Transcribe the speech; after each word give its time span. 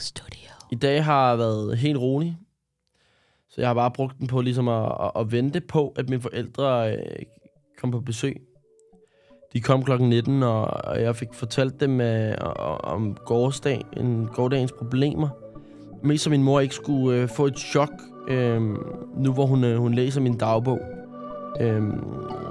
Studio. 0.00 0.50
I 0.70 0.74
dag 0.74 1.04
har 1.04 1.36
været 1.36 1.78
helt 1.78 1.98
rolig. 1.98 2.38
Så 3.48 3.60
jeg 3.60 3.68
har 3.68 3.74
bare 3.74 3.90
brugt 3.90 4.18
den 4.18 4.26
på 4.26 4.40
ligesom 4.40 4.68
at, 4.68 4.92
at, 5.00 5.10
at 5.16 5.32
vente 5.32 5.60
på, 5.60 5.92
at 5.96 6.08
mine 6.08 6.22
forældre 6.22 6.92
øh, 6.92 6.98
kom 7.78 7.90
på 7.90 8.00
besøg. 8.00 8.42
De 9.52 9.60
kom 9.60 9.84
klokken 9.84 10.08
19, 10.08 10.42
og, 10.42 10.64
og 10.64 11.02
jeg 11.02 11.16
fik 11.16 11.28
fortalt 11.32 11.80
dem 11.80 12.00
øh, 12.00 12.34
om 12.80 13.16
gårdsdag, 13.26 13.82
en 13.96 14.28
gårdagens 14.34 14.72
problemer. 14.72 15.28
Mest 16.02 16.24
så 16.24 16.30
min 16.30 16.42
mor 16.42 16.60
ikke 16.60 16.74
skulle 16.74 17.20
øh, 17.20 17.28
få 17.28 17.46
et 17.46 17.58
chok, 17.58 17.90
øh, 18.28 18.60
nu 19.16 19.32
hvor 19.32 19.46
hun, 19.46 19.64
øh, 19.64 19.78
hun 19.78 19.94
læser 19.94 20.20
min 20.20 20.38
dagbog. 20.38 20.80
Øh, 21.60 21.82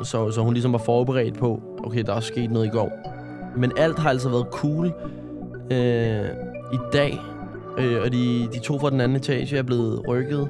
så, 0.03 0.31
så 0.31 0.41
hun 0.41 0.53
ligesom 0.53 0.71
var 0.71 0.79
forberedt 0.79 1.37
på, 1.37 1.61
okay, 1.83 2.03
der 2.03 2.13
er 2.13 2.19
sket 2.19 2.51
noget 2.51 2.65
i 2.65 2.69
går. 2.69 2.91
Men 3.57 3.71
alt 3.77 3.99
har 3.99 4.09
altså 4.09 4.29
været 4.29 4.47
cool 4.51 4.85
øh, 5.71 6.29
i 6.73 6.77
dag. 6.93 7.19
Øh, 7.77 8.01
og 8.01 8.11
de, 8.11 8.47
de 8.53 8.59
to 8.59 8.79
fra 8.79 8.89
den 8.89 9.01
anden 9.01 9.17
etage 9.17 9.57
er 9.57 9.63
blevet 9.63 10.07
rykket. 10.07 10.49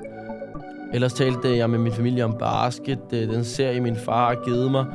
Ellers 0.93 1.13
talte 1.13 1.57
jeg 1.57 1.69
med 1.69 1.79
min 1.79 1.91
familie 1.91 2.25
om 2.25 2.35
basket, 2.39 2.99
øh, 3.13 3.29
den 3.29 3.43
serie 3.43 3.81
min 3.81 3.95
far 3.95 4.27
har 4.27 4.43
givet 4.45 4.71
mig. 4.71 4.85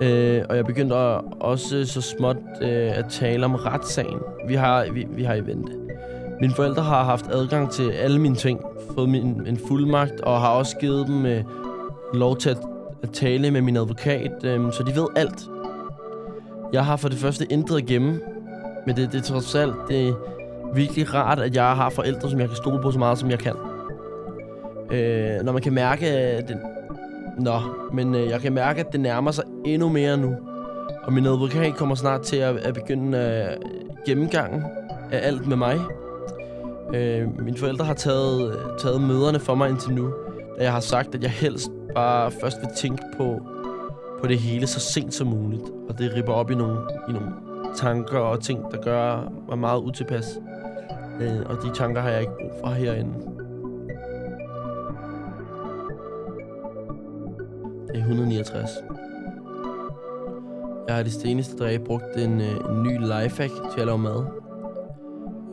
Øh, 0.00 0.42
og 0.48 0.56
jeg 0.56 0.66
begyndte 0.66 0.94
også 0.94 1.86
så 1.86 2.00
småt 2.00 2.36
øh, 2.62 2.98
at 2.98 3.04
tale 3.10 3.44
om 3.44 3.54
retssagen. 3.54 4.18
Vi 4.48 4.54
har, 4.54 4.86
vi, 4.92 5.06
vi 5.10 5.22
har 5.22 5.34
i 5.34 5.46
vente. 5.46 5.72
Mine 6.40 6.54
forældre 6.54 6.82
har 6.82 7.04
haft 7.04 7.26
adgang 7.32 7.70
til 7.70 7.90
alle 7.90 8.18
mine 8.18 8.34
ting, 8.34 8.60
fået 8.94 9.08
min, 9.08 9.46
en 9.46 9.58
fuldmagt, 9.68 10.20
og 10.20 10.40
har 10.40 10.48
også 10.48 10.76
givet 10.76 11.06
dem 11.06 11.26
øh, 11.26 11.44
lov 12.14 12.36
til 12.36 12.50
at, 12.50 12.58
at 13.02 13.10
tale 13.10 13.50
med 13.50 13.60
min 13.60 13.76
advokat, 13.76 14.44
øh, 14.44 14.72
så 14.72 14.82
de 14.82 14.96
ved 14.96 15.06
alt. 15.16 15.48
Jeg 16.72 16.84
har 16.84 16.96
for 16.96 17.08
det 17.08 17.18
første 17.18 17.52
intet 17.52 17.76
at 17.76 17.86
gemme, 17.86 18.20
men 18.86 18.96
det, 18.96 19.12
det 19.12 19.18
er 19.18 19.22
trods 19.22 19.54
alt 19.54 19.74
det 19.88 20.16
virkelig 20.74 21.14
rart, 21.14 21.38
at 21.38 21.56
jeg 21.56 21.76
har 21.76 21.90
forældre, 21.90 22.30
som 22.30 22.40
jeg 22.40 22.48
kan 22.48 22.56
stole 22.56 22.82
på 22.82 22.90
så 22.90 22.98
meget, 22.98 23.18
som 23.18 23.30
jeg 23.30 23.38
kan. 23.38 23.54
Øh, 24.90 25.44
når 25.44 25.52
man 25.52 25.62
kan 25.62 25.72
mærke, 25.72 26.06
at 26.08 26.48
det, 26.48 26.58
Nå, 27.38 27.60
men 27.92 28.14
øh, 28.14 28.28
jeg 28.28 28.40
kan 28.40 28.52
mærke, 28.52 28.80
at 28.80 28.92
det 28.92 29.00
nærmer 29.00 29.30
sig 29.30 29.44
endnu 29.64 29.88
mere 29.88 30.16
nu. 30.16 30.36
Og 31.02 31.12
min 31.12 31.26
advokat 31.26 31.74
kommer 31.74 31.94
snart 31.94 32.20
til 32.20 32.36
at, 32.36 32.56
at 32.56 32.74
begynde 32.74 33.18
øh, 33.18 33.66
gennemgangen 34.06 34.62
af 35.12 35.26
alt 35.26 35.46
med 35.46 35.56
mig. 35.56 35.80
Øh, 36.94 37.44
mine 37.44 37.56
forældre 37.56 37.84
har 37.84 37.94
taget, 37.94 38.56
taget 38.78 39.00
møderne 39.00 39.40
for 39.40 39.54
mig 39.54 39.70
indtil 39.70 39.92
nu, 39.92 40.12
da 40.58 40.64
jeg 40.64 40.72
har 40.72 40.80
sagt, 40.80 41.14
at 41.14 41.22
jeg 41.22 41.30
helst 41.30 41.70
bare 41.94 42.30
først 42.30 42.56
vil 42.60 42.68
tænke 42.76 43.02
på, 43.16 43.40
på 44.20 44.26
det 44.26 44.38
hele 44.38 44.66
så 44.66 44.80
sent 44.80 45.14
som 45.14 45.26
muligt. 45.26 45.62
Og 45.88 45.98
det 45.98 46.12
ripper 46.16 46.32
op 46.32 46.50
i 46.50 46.54
nogle, 46.54 46.78
i 47.08 47.12
nogle 47.12 47.28
tanker 47.76 48.18
og 48.18 48.40
ting, 48.40 48.72
der 48.72 48.82
gør 48.82 49.32
mig 49.48 49.58
meget 49.58 49.80
utilpas. 49.80 50.38
Øh, 51.20 51.40
og 51.46 51.56
de 51.62 51.70
tanker 51.74 52.00
har 52.00 52.10
jeg 52.10 52.20
ikke 52.20 52.32
brug 52.40 52.52
for 52.60 52.68
herinde. 52.68 53.14
Det 57.88 57.96
er 57.96 58.00
169. 58.00 58.68
Jeg 60.88 60.96
har 60.96 61.02
de 61.02 61.10
seneste 61.10 61.64
dage 61.64 61.78
brugt 61.78 62.16
en, 62.16 62.40
øh, 62.40 62.70
en 62.70 62.82
ny 62.82 62.98
lifehack 63.00 63.52
til 63.74 63.80
at 63.80 63.86
lave 63.86 63.98
mad. 63.98 64.24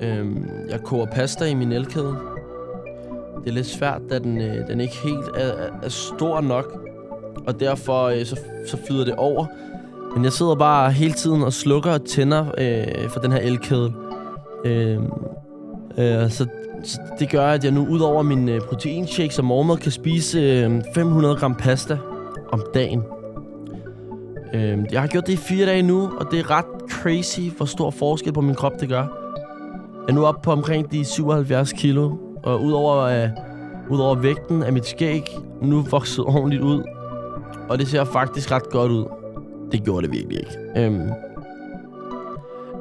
Øhm, 0.02 0.50
jeg 0.70 0.82
koger 0.84 1.06
pasta 1.06 1.46
i 1.46 1.54
min 1.54 1.72
elkæde. 1.72 2.16
Det 3.44 3.50
er 3.50 3.52
lidt 3.52 3.68
svært, 3.68 4.02
da 4.10 4.20
den, 4.20 4.42
øh, 4.42 4.68
den 4.68 4.80
ikke 4.80 4.98
helt 5.04 5.28
er, 5.36 5.70
er 5.84 5.90
stor 5.90 6.42
nok. 6.42 6.88
Og 7.48 7.60
derfor 7.60 8.04
øh, 8.04 8.26
så, 8.26 8.40
så 8.68 8.78
flyder 8.88 9.06
det 9.06 9.16
over. 9.16 9.46
Men 10.16 10.24
jeg 10.24 10.34
sidder 10.34 10.56
bare 10.56 10.92
hele 10.92 11.14
tiden 11.14 11.44
og 11.44 11.54
slukker 11.54 11.92
og 11.92 12.06
tænder 12.06 12.46
øh, 12.58 13.10
for 13.10 13.20
den 13.20 13.32
her 13.32 13.40
elkæde. 13.40 13.94
Øh, 14.66 15.00
øh, 15.98 16.30
så, 16.30 16.46
så 16.84 17.00
det 17.20 17.30
gør, 17.32 17.48
at 17.48 17.64
jeg 17.64 17.72
nu 17.72 17.88
ud 17.88 18.00
over 18.00 18.24
min 18.24 18.50
øh, 18.50 18.62
proteinshake 18.62 19.34
og 19.38 19.46
morgenmad 19.46 19.78
kan 19.78 19.92
spise 19.92 20.40
øh, 20.40 20.82
500 20.96 21.36
gram 21.36 21.56
pasta 21.56 21.98
om 22.52 22.64
dagen. 22.74 23.04
Øh, 24.54 24.78
jeg 24.92 25.02
har 25.02 25.08
gjort 25.08 25.28
det 25.28 25.34
i 25.34 25.38
fire 25.38 25.66
dage 25.66 25.82
nu, 25.82 26.12
og 26.20 26.32
det 26.32 26.40
er 26.40 26.52
ret 26.52 26.92
crazy, 26.92 27.40
hvor 27.58 27.66
stor 27.66 27.90
forskel 27.92 28.34
på 28.34 28.42
min 28.42 28.56
krop 28.56 28.80
det 28.80 28.90
gør. 28.90 29.02
Jeg 30.08 30.10
er 30.10 30.14
nu 30.14 30.26
oppe 30.26 30.42
på 30.44 30.52
omkring 30.52 30.92
de 30.92 31.06
77 31.06 31.74
kilo, 31.74 32.18
og 32.44 32.64
udover, 32.64 32.96
øh, 32.96 33.30
udover 33.90 34.16
vægten 34.16 34.64
af 34.64 34.74
mit 34.74 34.86
skæg, 34.86 35.24
nu 35.62 35.82
vokset 35.82 36.26
ordentligt 36.36 36.62
ud. 36.62 36.84
Og 37.70 37.80
det 37.80 37.88
ser 37.88 38.04
faktisk 38.04 38.52
ret 38.52 38.70
godt 38.70 38.92
ud. 38.92 39.06
Det 39.72 39.84
gjorde 39.84 40.08
det 40.08 40.16
virkelig 40.16 40.40
ikke. 40.40 40.86
Øhm, 40.86 41.10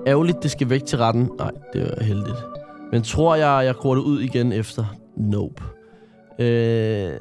ærgerligt, 0.06 0.42
det 0.42 0.50
skal 0.50 0.70
væk 0.70 0.84
til 0.84 0.98
retten. 0.98 1.30
Nej, 1.38 1.50
det 1.72 1.82
er 1.82 2.04
heldigt. 2.04 2.55
Men 2.92 3.02
tror 3.02 3.34
jeg, 3.34 3.64
jeg 3.64 3.74
går 3.74 3.94
det 3.94 4.02
ud 4.02 4.20
igen 4.20 4.52
efter? 4.52 4.84
Nope. 5.16 5.62
Øh, 6.38 7.18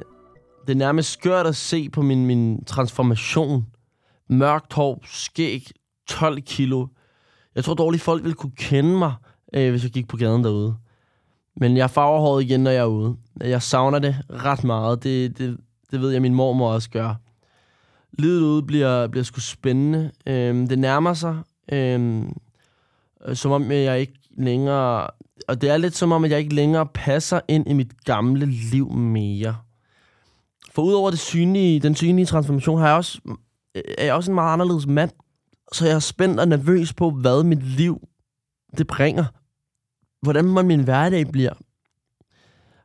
det 0.66 0.72
er 0.72 0.74
nærmest 0.74 1.12
skørt 1.12 1.46
at 1.46 1.56
se 1.56 1.88
på 1.90 2.02
min, 2.02 2.26
min 2.26 2.64
transformation. 2.64 3.66
Mørkt 4.28 4.72
hår, 4.72 5.00
skæg, 5.04 5.70
12 6.08 6.40
kilo. 6.40 6.86
Jeg 7.54 7.64
tror 7.64 7.74
dårligt, 7.74 8.02
folk 8.02 8.22
ville 8.22 8.34
kunne 8.34 8.56
kende 8.56 8.98
mig, 8.98 9.14
øh, 9.52 9.70
hvis 9.70 9.82
jeg 9.82 9.90
gik 9.90 10.08
på 10.08 10.16
gaden 10.16 10.44
derude. 10.44 10.76
Men 11.56 11.76
jeg 11.76 11.90
farver 11.90 12.20
håret 12.20 12.42
igen, 12.42 12.60
når 12.60 12.70
jeg 12.70 12.80
er 12.80 12.86
ude. 12.86 13.16
Jeg 13.40 13.62
savner 13.62 13.98
det 13.98 14.16
ret 14.30 14.64
meget. 14.64 15.02
Det, 15.02 15.38
det, 15.38 15.56
det 15.90 16.00
ved 16.00 16.10
jeg, 16.10 16.22
min 16.22 16.34
mormor 16.34 16.72
også 16.72 16.90
gør. 16.90 17.14
Livet 18.18 18.40
ude 18.40 18.62
bliver, 18.62 19.06
bliver 19.06 19.24
sgu 19.24 19.40
spændende. 19.40 20.10
Øhm, 20.26 20.68
det 20.68 20.78
nærmer 20.78 21.14
sig, 21.14 21.38
øhm, 21.72 22.36
som 23.34 23.50
om 23.50 23.72
øh, 23.72 23.82
jeg 23.82 24.00
ikke 24.00 24.18
længere... 24.38 25.10
Og 25.48 25.60
det 25.60 25.70
er 25.70 25.76
lidt 25.76 25.96
som 25.96 26.12
om, 26.12 26.24
at 26.24 26.30
jeg 26.30 26.38
ikke 26.38 26.54
længere 26.54 26.86
passer 26.86 27.40
ind 27.48 27.68
i 27.68 27.72
mit 27.72 28.04
gamle 28.04 28.46
liv 28.46 28.92
mere. 28.92 29.56
For 30.70 30.82
udover 30.82 31.10
det 31.10 31.18
synlige, 31.18 31.80
den 31.80 31.94
synlige 31.94 32.26
transformation, 32.26 32.78
har 32.78 32.86
jeg 32.86 32.96
også, 32.96 33.20
er 33.74 34.04
jeg 34.04 34.14
også 34.14 34.30
en 34.30 34.34
meget 34.34 34.52
anderledes 34.52 34.86
mand. 34.86 35.10
Så 35.72 35.86
jeg 35.86 35.94
er 35.94 35.98
spændt 35.98 36.40
og 36.40 36.48
nervøs 36.48 36.92
på, 36.92 37.10
hvad 37.10 37.44
mit 37.44 37.62
liv 37.62 38.00
det 38.78 38.86
bringer. 38.86 39.24
Hvordan 40.22 40.66
min 40.66 40.84
hverdag 40.84 41.26
bliver. 41.32 41.52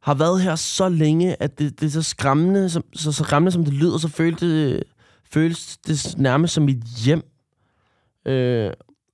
Har 0.02 0.14
været 0.14 0.42
her 0.42 0.56
så 0.56 0.90
længe, 0.90 1.42
at 1.42 1.60
det, 1.60 1.80
det 1.80 1.86
er 1.86 1.92
så 1.92 2.04
skræmmende, 2.04 2.70
som, 2.70 2.84
så, 2.94 3.12
så 3.12 3.24
skræmmende, 3.24 3.52
som 3.52 3.66
det 3.66 3.74
lyder, 3.74 3.98
så 3.98 4.08
følte, 4.08 4.74
det, 4.74 4.84
føles 5.32 5.78
det 5.78 6.16
nærmest 6.18 6.54
som 6.54 6.64
mit 6.64 6.84
hjem. 6.84 7.24
Øh, 8.26 8.72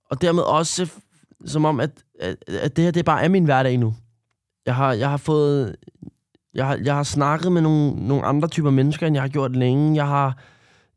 og 0.10 0.22
dermed 0.22 0.44
også 0.44 0.92
som 1.46 1.66
om, 1.66 1.80
at, 1.80 1.92
at, 2.20 2.36
at 2.48 2.76
det 2.76 2.84
her 2.84 2.92
det 2.92 3.06
bare 3.06 3.24
er 3.24 3.30
min 3.30 3.46
hverdag 3.46 3.78
nu. 3.78 3.96
Jeg 4.66 4.76
har, 4.76 4.94
jeg 4.94 5.10
har 5.10 5.18
fået... 5.18 5.76
Jeg 6.54 6.68
har, 6.68 6.80
jeg 6.84 6.96
har 6.96 7.04
snakket 7.04 7.52
med 7.52 7.62
nogle, 7.62 8.08
nogle 8.08 8.26
andre 8.26 8.48
typer 8.48 8.70
mennesker, 8.70 9.08
end 9.08 9.16
jeg 9.16 9.24
har 9.24 9.30
gjort 9.30 9.56
længe. 9.56 9.96
Jeg 9.96 10.08
har, 10.08 10.38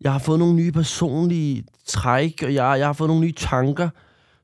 jeg 0.01 0.13
har 0.13 0.19
fået 0.19 0.39
nogle 0.39 0.55
nye 0.55 0.73
personlige 0.73 1.65
træk, 1.87 2.43
og 2.43 2.55
jeg, 2.55 2.79
jeg 2.79 2.87
har 2.87 2.93
fået 2.93 3.09
nogle 3.09 3.23
nye 3.23 3.33
tanker. 3.33 3.89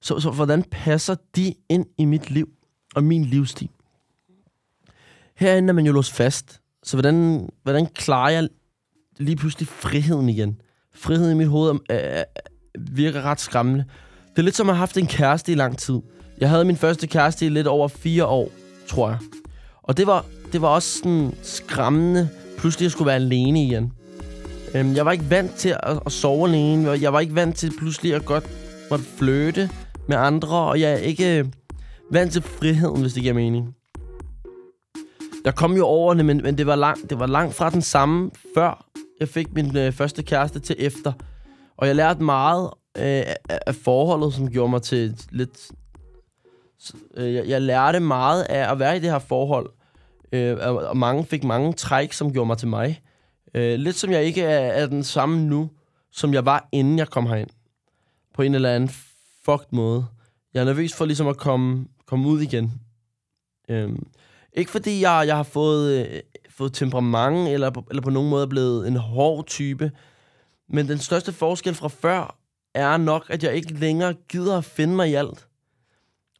Så, 0.00 0.20
så 0.20 0.30
hvordan 0.30 0.62
passer 0.62 1.14
de 1.36 1.54
ind 1.68 1.86
i 1.98 2.04
mit 2.04 2.30
liv 2.30 2.48
og 2.94 3.04
min 3.04 3.24
livsstil? 3.24 3.68
Herinde 5.36 5.68
er 5.68 5.72
man 5.72 5.86
jo 5.86 5.92
låst 5.92 6.12
fast. 6.12 6.60
Så 6.82 6.96
hvordan, 6.96 7.48
hvordan 7.62 7.86
klarer 7.86 8.30
jeg 8.30 8.48
lige 9.18 9.36
pludselig 9.36 9.68
friheden 9.68 10.28
igen? 10.28 10.60
Friheden 10.94 11.32
i 11.32 11.38
mit 11.38 11.48
hoved 11.48 11.70
er, 11.88 11.94
er, 11.94 12.24
virker 12.78 13.22
ret 13.22 13.40
skræmmende. 13.40 13.84
Det 14.36 14.42
er 14.42 14.44
lidt 14.44 14.56
som 14.56 14.68
at 14.68 14.74
have 14.74 14.78
haft 14.78 14.96
en 14.96 15.06
kæreste 15.06 15.52
i 15.52 15.54
lang 15.54 15.78
tid. 15.78 16.00
Jeg 16.38 16.50
havde 16.50 16.64
min 16.64 16.76
første 16.76 17.06
kæreste 17.06 17.46
i 17.46 17.48
lidt 17.48 17.66
over 17.66 17.88
fire 17.88 18.26
år, 18.26 18.50
tror 18.88 19.08
jeg. 19.08 19.18
Og 19.82 19.96
det 19.96 20.06
var, 20.06 20.24
det 20.52 20.62
var 20.62 20.68
også 20.68 20.98
sådan 20.98 21.34
skræmmende, 21.42 22.28
pludselig 22.58 22.86
at 22.86 22.92
skulle 22.92 23.06
være 23.06 23.16
alene 23.16 23.64
igen. 23.64 23.92
Øhm, 24.74 24.96
jeg 24.96 25.06
var 25.06 25.12
ikke 25.12 25.30
vant 25.30 25.54
til 25.54 25.68
at, 25.68 26.00
at 26.06 26.12
sove 26.12 26.48
alene. 26.48 26.90
Jeg 26.90 27.12
var 27.12 27.20
ikke 27.20 27.34
vant 27.34 27.56
til 27.56 27.72
pludselig 27.78 28.14
at 28.14 28.24
godt 28.24 28.44
måtte 28.90 29.04
fløte 29.04 29.70
med 30.08 30.16
andre. 30.16 30.56
Og 30.56 30.80
jeg 30.80 30.92
er 30.92 30.96
ikke 30.96 31.38
øh, 31.38 31.44
vant 32.12 32.32
til 32.32 32.42
friheden, 32.42 33.00
hvis 33.00 33.12
det 33.12 33.22
giver 33.22 33.34
mening. 33.34 33.74
Jeg 35.44 35.54
kom 35.54 35.76
jo 35.76 35.86
over 35.86 36.14
det, 36.14 36.24
men, 36.24 36.40
men 36.44 36.58
det, 36.58 36.66
var 36.66 36.76
lang, 36.76 37.10
det 37.10 37.18
var 37.18 37.26
langt 37.26 37.54
fra 37.54 37.70
den 37.70 37.82
samme, 37.82 38.30
før 38.54 38.86
jeg 39.20 39.28
fik 39.28 39.54
min 39.54 39.76
øh, 39.76 39.92
første 39.92 40.22
kæreste 40.22 40.60
til 40.60 40.76
efter. 40.78 41.12
Og 41.76 41.86
jeg 41.86 41.96
lærte 41.96 42.22
meget 42.22 42.70
øh, 42.98 43.34
af 43.66 43.74
forholdet, 43.74 44.34
som 44.34 44.50
gjorde 44.50 44.70
mig 44.70 44.82
til 44.82 45.20
lidt... 45.30 45.70
Øh, 47.16 47.34
jeg, 47.34 47.48
jeg 47.48 47.62
lærte 47.62 48.00
meget 48.00 48.42
af 48.42 48.72
at 48.72 48.78
være 48.78 48.96
i 48.96 49.00
det 49.00 49.10
her 49.10 49.18
forhold. 49.18 49.70
Øh, 50.32 50.56
og 50.60 50.96
mange 50.96 51.24
fik 51.24 51.44
mange 51.44 51.72
træk, 51.72 52.12
som 52.12 52.32
gjorde 52.32 52.46
mig 52.46 52.58
til 52.58 52.68
mig. 52.68 53.02
Øh, 53.54 53.78
lidt 53.78 53.96
som 53.96 54.10
jeg 54.10 54.24
ikke 54.24 54.42
er, 54.42 54.58
er 54.58 54.86
den 54.86 55.04
samme 55.04 55.44
nu, 55.44 55.70
som 56.12 56.34
jeg 56.34 56.44
var, 56.44 56.68
inden 56.72 56.98
jeg 56.98 57.08
kom 57.08 57.26
herind. 57.26 57.50
På 58.34 58.42
en 58.42 58.54
eller 58.54 58.74
anden 58.74 58.90
fucked 59.44 59.66
måde. 59.70 60.06
Jeg 60.54 60.60
er 60.60 60.64
nervøs 60.64 60.94
for 60.94 61.04
ligesom 61.04 61.28
at 61.28 61.36
komme, 61.36 61.86
komme 62.06 62.28
ud 62.28 62.40
igen. 62.40 62.72
Øh, 63.68 63.90
ikke 64.52 64.70
fordi 64.70 65.00
jeg, 65.00 65.24
jeg 65.26 65.36
har 65.36 65.42
fået, 65.42 66.06
øh, 66.06 66.20
fået 66.50 66.72
temperament, 66.72 67.48
eller 67.48 67.70
på, 67.70 67.84
eller 67.90 68.02
på 68.02 68.10
nogen 68.10 68.30
måde 68.30 68.42
er 68.42 68.48
blevet 68.48 68.88
en 68.88 68.96
hård 68.96 69.46
type. 69.46 69.92
Men 70.68 70.88
den 70.88 70.98
største 70.98 71.32
forskel 71.32 71.74
fra 71.74 71.88
før, 71.88 72.38
er 72.76 72.96
nok, 72.96 73.26
at 73.28 73.42
jeg 73.42 73.54
ikke 73.54 73.74
længere 73.74 74.14
gider 74.28 74.58
at 74.58 74.64
finde 74.64 74.94
mig 74.94 75.10
i 75.10 75.14
alt. 75.14 75.46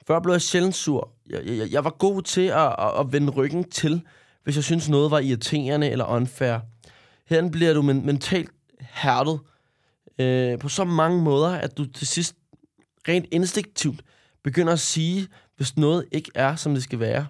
Før 0.07 0.21
blev 0.21 0.33
jeg 0.33 0.43
sjældent 0.43 0.75
sur. 0.75 1.13
jeg, 1.31 1.47
jeg, 1.47 1.73
jeg 1.73 1.85
var 1.85 1.91
god 1.91 2.23
til 2.23 2.47
at, 2.47 2.75
at, 2.79 3.01
at 3.01 3.13
vende 3.13 3.33
ryggen 3.33 3.71
til, 3.71 4.03
hvis 4.45 4.57
jeg 4.57 4.65
synes 4.65 4.89
noget 4.89 5.11
var 5.11 5.19
irriterende 5.19 5.91
eller 5.91 6.05
unfair. 6.05 6.59
Her 7.27 7.51
bliver 7.51 7.75
du 7.75 7.83
men, 7.83 8.07
mentalt 8.07 8.51
hærdet 8.81 9.41
øh, 10.19 10.59
på 10.59 10.69
så 10.69 10.85
mange 10.85 11.23
måder, 11.23 11.49
at 11.49 11.79
du 11.79 11.87
til 11.87 12.07
sidst 12.07 12.37
rent 13.09 13.27
instinktivt 13.31 14.01
begynder 14.45 14.73
at 14.73 14.81
sige, 14.81 15.29
hvis 15.57 15.77
noget 15.77 16.07
ikke 16.13 16.31
er, 16.35 16.57
som 16.57 16.75
det 16.75 16.83
skal 16.83 17.01
være. 17.01 17.27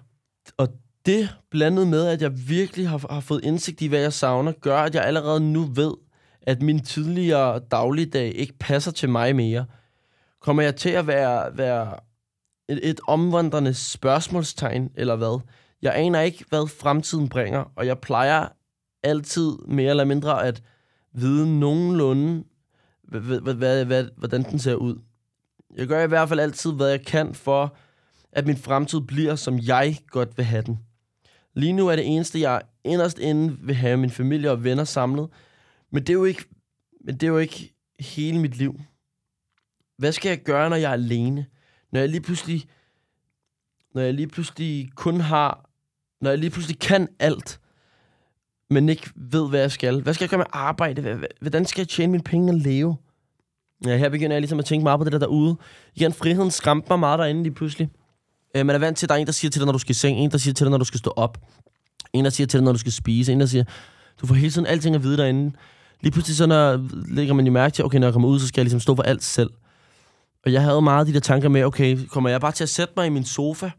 Og 0.57 0.67
det, 1.05 1.29
blandet 1.51 1.87
med, 1.87 2.07
at 2.07 2.21
jeg 2.21 2.49
virkelig 2.49 2.89
har, 2.89 3.05
har 3.09 3.19
fået 3.19 3.43
indsigt 3.43 3.81
i, 3.81 3.87
hvad 3.87 3.99
jeg 3.99 4.13
savner, 4.13 4.51
gør, 4.51 4.79
at 4.79 4.95
jeg 4.95 5.03
allerede 5.03 5.39
nu 5.39 5.63
ved, 5.63 5.93
at 6.47 6.61
min 6.61 6.79
tidligere 6.79 7.59
dagligdag 7.59 8.35
ikke 8.35 8.53
passer 8.59 8.91
til 8.91 9.09
mig 9.09 9.35
mere. 9.35 9.65
Kommer 10.41 10.63
jeg 10.63 10.75
til 10.75 10.89
at 10.89 11.07
være, 11.07 11.57
være 11.57 11.95
et, 12.69 12.89
et 12.89 12.99
omvandrende 13.07 13.73
spørgsmålstegn, 13.73 14.91
eller 14.95 15.15
hvad? 15.15 15.39
Jeg 15.81 15.95
aner 15.95 16.21
ikke, 16.21 16.45
hvad 16.49 16.67
fremtiden 16.67 17.29
bringer, 17.29 17.71
og 17.75 17.85
jeg 17.87 17.99
plejer 17.99 18.47
altid 19.03 19.51
mere 19.67 19.89
eller 19.89 20.05
mindre 20.05 20.45
at 20.45 20.63
vide 21.13 21.59
nogenlunde, 21.59 22.43
hvordan 24.17 24.43
den 24.43 24.59
ser 24.59 24.75
ud. 24.75 24.95
Jeg 25.75 25.87
gør 25.87 26.03
i 26.03 26.07
hvert 26.07 26.29
fald 26.29 26.39
altid, 26.39 26.71
hvad 26.71 26.89
jeg 26.89 27.05
kan 27.05 27.33
for, 27.33 27.75
at 28.31 28.47
min 28.47 28.57
fremtid 28.57 29.01
bliver, 29.01 29.35
som 29.35 29.59
jeg 29.59 29.97
godt 30.09 30.37
vil 30.37 30.45
have 30.45 30.63
den. 30.63 30.79
Lige 31.53 31.73
nu 31.73 31.87
er 31.87 31.95
det 31.95 32.15
eneste, 32.15 32.39
jeg 32.39 32.61
inderst 32.83 33.19
inde 33.19 33.57
vil 33.61 33.75
have 33.75 33.97
min 33.97 34.09
familie 34.09 34.51
og 34.51 34.63
venner 34.63 34.83
samlet. 34.83 35.29
Men 35.91 36.03
det 36.03 36.09
er 36.09 36.13
jo 36.13 36.25
ikke, 36.25 36.45
men 37.05 37.15
det 37.15 37.23
er 37.23 37.31
jo 37.31 37.37
ikke 37.37 37.73
hele 37.99 38.39
mit 38.39 38.57
liv. 38.57 38.79
Hvad 39.97 40.11
skal 40.11 40.29
jeg 40.29 40.43
gøre, 40.43 40.69
når 40.69 40.75
jeg 40.75 40.89
er 40.89 40.93
alene? 40.93 41.45
Når 41.91 41.99
jeg 41.99 42.09
lige 42.09 42.21
pludselig, 42.21 42.69
når 43.93 44.01
jeg 44.01 44.13
lige 44.13 44.27
pludselig 44.27 44.91
kun 44.95 45.19
har, 45.19 45.69
når 46.21 46.29
jeg 46.29 46.39
lige 46.39 46.49
pludselig 46.49 46.79
kan 46.79 47.07
alt, 47.19 47.59
men 48.69 48.89
ikke 48.89 49.09
ved, 49.15 49.49
hvad 49.49 49.59
jeg 49.59 49.71
skal. 49.71 50.01
Hvad 50.01 50.13
skal 50.13 50.23
jeg 50.25 50.29
gøre 50.29 50.37
med 50.37 50.45
arbejde? 50.51 51.27
Hvordan 51.41 51.65
skal 51.65 51.81
jeg 51.81 51.87
tjene 51.87 52.11
mine 52.11 52.23
penge 52.23 52.51
og 52.51 52.57
leve? 52.57 52.97
Ja, 53.85 53.97
her 53.97 54.09
begynder 54.09 54.35
jeg 54.35 54.41
ligesom 54.41 54.59
at 54.59 54.65
tænke 54.65 54.83
meget 54.83 54.99
på 54.99 55.03
det 55.03 55.11
der 55.11 55.19
derude. 55.19 55.57
Igen, 55.95 56.13
friheden 56.13 56.51
skræmte 56.51 56.87
mig 56.89 56.99
meget 56.99 57.19
derinde 57.19 57.43
lige 57.43 57.53
pludselig. 57.53 57.89
Øh, 58.55 58.65
man 58.65 58.75
er 58.75 58.79
vant 58.79 58.97
til, 58.97 59.05
at 59.05 59.09
der 59.09 59.15
er 59.15 59.19
en, 59.19 59.25
der 59.25 59.31
siger 59.31 59.51
til 59.51 59.61
dig, 59.61 59.65
når 59.65 59.73
du 59.73 59.79
skal 59.79 59.91
i 59.91 59.93
seng. 59.93 60.17
En, 60.17 60.31
der 60.31 60.37
siger 60.37 60.53
til 60.53 60.65
dig, 60.65 60.71
når 60.71 60.77
du 60.77 60.85
skal 60.85 60.99
stå 60.99 61.13
op. 61.15 61.37
En, 62.13 62.25
der 62.25 62.31
siger 62.31 62.47
til 62.47 62.59
dig, 62.59 62.65
når 62.65 62.71
du 62.71 62.77
skal 62.77 62.91
spise. 62.91 63.33
En, 63.33 63.39
der 63.39 63.45
siger, 63.45 63.63
du 64.21 64.27
får 64.27 64.35
hele 64.35 64.51
tiden 64.51 64.67
alting 64.67 64.95
at 64.95 65.03
vide 65.03 65.17
derinde. 65.17 65.55
Lige 66.01 66.11
pludselig 66.11 66.37
så 66.37 66.45
når, 66.45 66.87
lægger 67.07 67.33
man 67.33 67.45
jo 67.45 67.51
mærke 67.51 67.73
til, 67.73 67.85
okay, 67.85 67.97
når 67.97 68.07
jeg 68.07 68.13
kommer 68.13 68.29
ud, 68.29 68.39
så 68.39 68.47
skal 68.47 68.61
jeg 68.61 68.65
ligesom 68.65 68.79
stå 68.79 68.95
for 68.95 69.03
alt 69.03 69.23
selv. 69.23 69.49
Og 70.45 70.53
jeg 70.53 70.61
havde 70.61 70.81
meget 70.81 71.07
de 71.07 71.13
der 71.13 71.19
tanker 71.19 71.49
med, 71.49 71.63
okay, 71.63 71.97
kommer 72.05 72.29
jeg 72.29 72.41
bare 72.41 72.51
til 72.51 72.63
at 72.63 72.69
sætte 72.69 72.93
mig 72.97 73.07
i 73.07 73.09
min 73.09 73.25
sofa, 73.25 73.69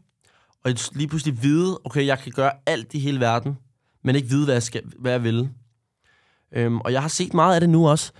og 0.65 0.71
lige 0.93 1.07
pludselig 1.07 1.43
vide, 1.43 1.79
okay, 1.85 2.05
jeg 2.05 2.19
kan 2.19 2.31
gøre 2.35 2.51
alt 2.65 2.93
i 2.93 2.99
hele 2.99 3.19
verden, 3.19 3.57
men 4.03 4.15
ikke 4.15 4.29
vide, 4.29 4.45
hvad 4.45 4.55
jeg, 4.55 4.63
skal, 4.63 4.81
hvad 4.99 5.11
jeg 5.11 5.23
vil. 5.23 5.49
Øhm, 6.53 6.79
og 6.79 6.93
jeg 6.93 7.01
har 7.01 7.09
set 7.09 7.33
meget 7.33 7.55
af 7.55 7.61
det 7.61 7.69
nu 7.69 7.89
også. 7.89 8.11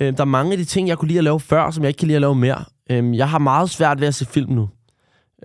Øhm, 0.00 0.16
der 0.16 0.22
er 0.22 0.26
mange 0.26 0.52
af 0.52 0.58
de 0.58 0.64
ting, 0.64 0.88
jeg 0.88 0.98
kunne 0.98 1.08
lide 1.08 1.18
at 1.18 1.24
lave 1.24 1.40
før, 1.40 1.70
som 1.70 1.82
jeg 1.82 1.88
ikke 1.88 1.98
kan 1.98 2.06
lide 2.06 2.16
at 2.16 2.20
lave 2.20 2.34
mere. 2.34 2.64
Øhm, 2.90 3.14
jeg 3.14 3.30
har 3.30 3.38
meget 3.38 3.70
svært 3.70 4.00
ved 4.00 4.08
at 4.08 4.14
se 4.14 4.26
film 4.26 4.52
nu. 4.52 4.68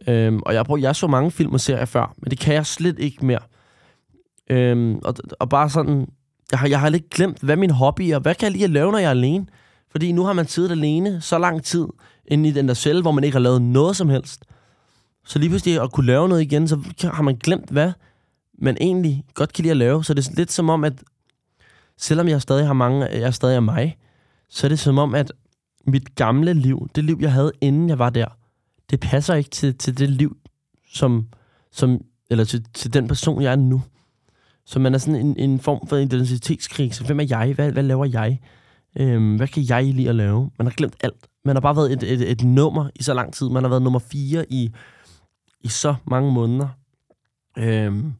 Øhm, 0.08 0.42
og 0.46 0.54
jeg, 0.54 0.66
prøver, 0.66 0.80
jeg 0.80 0.96
så 0.96 1.08
mange 1.08 1.32
film 1.32 1.54
og 1.54 1.60
serier 1.60 1.86
før, 1.86 2.14
men 2.18 2.32
det 2.32 2.40
kan 2.40 2.54
jeg 2.54 2.66
slet 2.66 3.00
ikke 3.00 3.26
mere. 3.26 3.40
Øhm, 4.50 4.96
og, 4.96 5.16
og 5.40 5.50
bare 5.50 5.70
sådan, 5.70 6.08
jeg 6.52 6.60
har, 6.60 6.68
jeg 6.68 6.80
har 6.80 6.90
lidt 6.90 7.10
glemt, 7.10 7.40
hvad 7.40 7.56
min 7.56 7.70
hobby 7.70 8.02
er. 8.02 8.20
Hvad 8.20 8.36
kan 8.36 8.46
jeg 8.46 8.52
lige 8.52 8.64
at 8.64 8.70
lave, 8.70 8.92
når 8.92 9.00
jeg 9.00 9.06
er 9.06 9.12
alene? 9.12 9.46
Fordi 9.92 10.12
nu 10.12 10.24
har 10.24 10.34
man 10.34 10.48
siddet 10.48 10.72
alene 10.72 11.22
så 11.22 11.38
lang 11.38 11.64
tid 11.64 11.88
inde 12.26 12.50
i 12.50 12.52
den 12.52 12.68
der 12.68 12.74
celle, 12.74 13.02
hvor 13.02 13.12
man 13.12 13.24
ikke 13.24 13.36
har 13.36 13.40
lavet 13.42 13.62
noget 13.62 13.96
som 13.96 14.10
helst. 14.10 14.46
Så 15.26 15.40
lige 15.40 15.50
pludselig 15.50 15.82
at 15.82 15.92
kunne 15.92 16.06
lave 16.06 16.30
noget 16.30 16.42
igen, 16.42 16.68
så 16.68 16.80
har 17.02 17.24
man 17.24 17.36
glemt, 17.36 17.70
hvad 17.70 17.92
man 18.58 18.78
egentlig 18.82 19.24
godt 19.34 19.54
kan 19.54 19.62
lide 19.62 19.72
at 19.72 19.78
lave. 19.78 20.04
Så 20.04 20.14
det 20.14 20.28
er 20.28 20.32
lidt 20.36 20.52
som 20.52 20.70
om, 20.70 20.84
at 20.84 20.94
selvom 21.98 22.28
jeg 22.28 22.42
stadig 22.42 22.66
har 22.66 22.74
mange, 22.74 23.06
jeg 23.06 23.34
stadig 23.34 23.56
er 23.56 23.60
mig, 23.60 23.98
så 24.50 24.68
er 24.68 24.70
det 24.70 24.80
som 24.80 24.98
om, 24.98 25.16
at 25.16 25.32
mit 25.88 26.16
gamle 26.16 26.54
liv, 26.54 26.90
det 26.96 27.04
liv, 27.04 27.18
jeg 27.22 27.32
havde, 27.32 27.52
inden 27.62 27.90
jeg 27.90 28.00
var 28.00 28.10
der, 28.10 28.28
det 28.90 29.00
passer 29.00 29.34
ikke 29.34 29.50
til, 29.50 29.78
til 29.78 29.98
det 29.98 30.10
liv, 30.10 30.38
som, 30.94 31.28
som, 31.72 32.02
eller 32.30 32.44
til, 32.44 32.66
til 32.74 32.94
den 32.94 33.08
person, 33.08 33.42
jeg 33.42 33.52
er 33.52 33.56
nu. 33.56 33.82
Så 34.66 34.80
man 34.80 34.94
er 34.94 34.98
sådan 34.98 35.26
en, 35.26 35.38
en 35.38 35.60
form 35.60 35.88
for 35.88 35.98
identitetskrig. 35.98 36.94
Så 36.94 37.06
hvem 37.06 37.20
er 37.20 37.26
jeg? 37.30 37.54
Hvad, 37.54 37.72
hvad 37.72 37.84
laver 37.84 38.06
jeg? 38.06 38.40
Øhm, 39.00 39.36
hvad 39.36 39.48
kan 39.48 39.64
jeg 39.70 39.94
lide 39.94 40.10
at 40.10 40.16
lave? 40.16 40.52
Man 40.58 40.68
har 40.68 40.74
glemt 40.74 40.96
alt. 41.04 41.28
Man 41.46 41.56
har 41.56 41.62
bare 41.62 41.76
været 41.76 41.92
et, 41.92 42.04
et, 42.04 42.32
et 42.32 42.44
nummer 42.44 42.90
i 42.96 43.04
så 43.04 43.14
lang 43.14 43.34
tid. 43.34 43.50
Man 43.50 43.64
har 43.64 43.70
været 43.70 43.82
nummer 43.82 44.00
fire 44.00 44.46
i, 44.50 44.72
i 45.62 45.68
så 45.68 45.96
mange 46.06 46.32
måneder. 46.32 46.68
Øhm, 47.58 48.14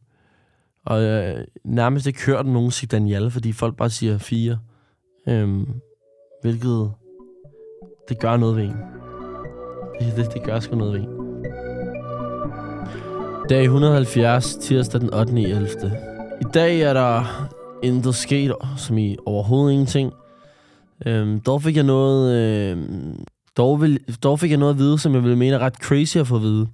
og 0.84 1.02
øh, 1.02 1.44
nærmest 1.64 2.06
ikke 2.06 2.26
hørt 2.26 2.46
nogen 2.46 2.70
sige 2.70 2.88
Daniel, 2.88 3.30
fordi 3.30 3.52
folk 3.52 3.76
bare 3.76 3.90
siger 3.90 4.18
fire. 4.18 4.58
Øhm, 5.28 5.68
hvilket 6.42 6.92
det 8.08 8.20
gør 8.20 8.36
noget 8.36 8.56
ved 8.56 8.64
en. 8.64 8.76
Det, 10.00 10.16
det, 10.16 10.34
det 10.34 10.42
gør 10.42 10.60
sgu 10.60 10.76
noget 10.76 10.92
ved 10.92 11.00
en. 11.00 11.08
Dag 13.48 13.62
170, 13.62 14.56
tirsdag 14.56 15.00
den 15.00 15.14
8. 15.14 15.42
11. 15.42 16.15
I 16.40 16.44
dag 16.54 16.80
er 16.80 16.92
der 16.92 17.24
intet 17.82 18.14
sket, 18.14 18.52
som 18.76 18.98
i 18.98 19.16
overhovedet 19.26 19.72
ingenting. 19.72 20.12
Øhm, 21.06 21.40
dog 21.40 21.62
fik 21.62 21.76
jeg 21.76 21.84
noget... 21.84 22.32
Øhm, 22.34 23.24
dog, 23.56 23.80
vil, 23.80 24.00
dog 24.22 24.40
fik 24.40 24.50
jeg 24.50 24.58
noget 24.58 24.72
at 24.72 24.78
vide, 24.78 24.98
som 24.98 25.14
jeg 25.14 25.22
ville 25.22 25.36
mene 25.36 25.56
er 25.56 25.58
ret 25.58 25.74
crazy 25.74 26.16
at 26.16 26.26
få 26.26 26.36
at 26.36 26.42
vide. 26.42 26.68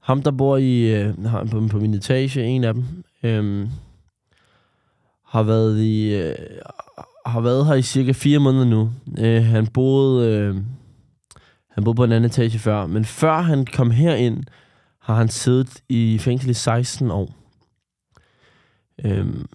Ham, 0.00 0.22
der 0.22 0.30
bor 0.30 0.56
i, 0.56 0.80
øh, 0.94 1.14
på, 1.50 1.66
på 1.70 1.78
min 1.78 1.94
etage, 1.94 2.44
en 2.44 2.64
af 2.64 2.74
dem, 2.74 2.84
øhm, 3.22 3.68
har 5.26 5.42
været 5.42 5.80
i... 5.80 6.14
Øh, 6.14 6.34
har 7.26 7.40
været 7.40 7.66
her 7.66 7.74
i 7.74 7.82
cirka 7.82 8.12
4 8.12 8.38
måneder 8.38 8.64
nu. 8.64 8.90
Øh, 9.18 9.44
han 9.44 9.66
boede... 9.66 10.28
Øh, 10.28 10.56
han 11.68 11.84
boede 11.84 11.96
på 11.96 12.04
en 12.04 12.12
anden 12.12 12.30
etage 12.30 12.58
før, 12.58 12.86
men 12.86 13.04
før 13.04 13.40
han 13.40 13.66
kom 13.66 13.90
herind, 13.90 14.44
har 15.00 15.14
han 15.14 15.28
siddet 15.28 15.80
i 15.88 16.18
fængsel 16.18 16.50
i 16.50 16.54
16 16.54 17.10
år. 17.10 17.41
Øhm, 19.04 19.46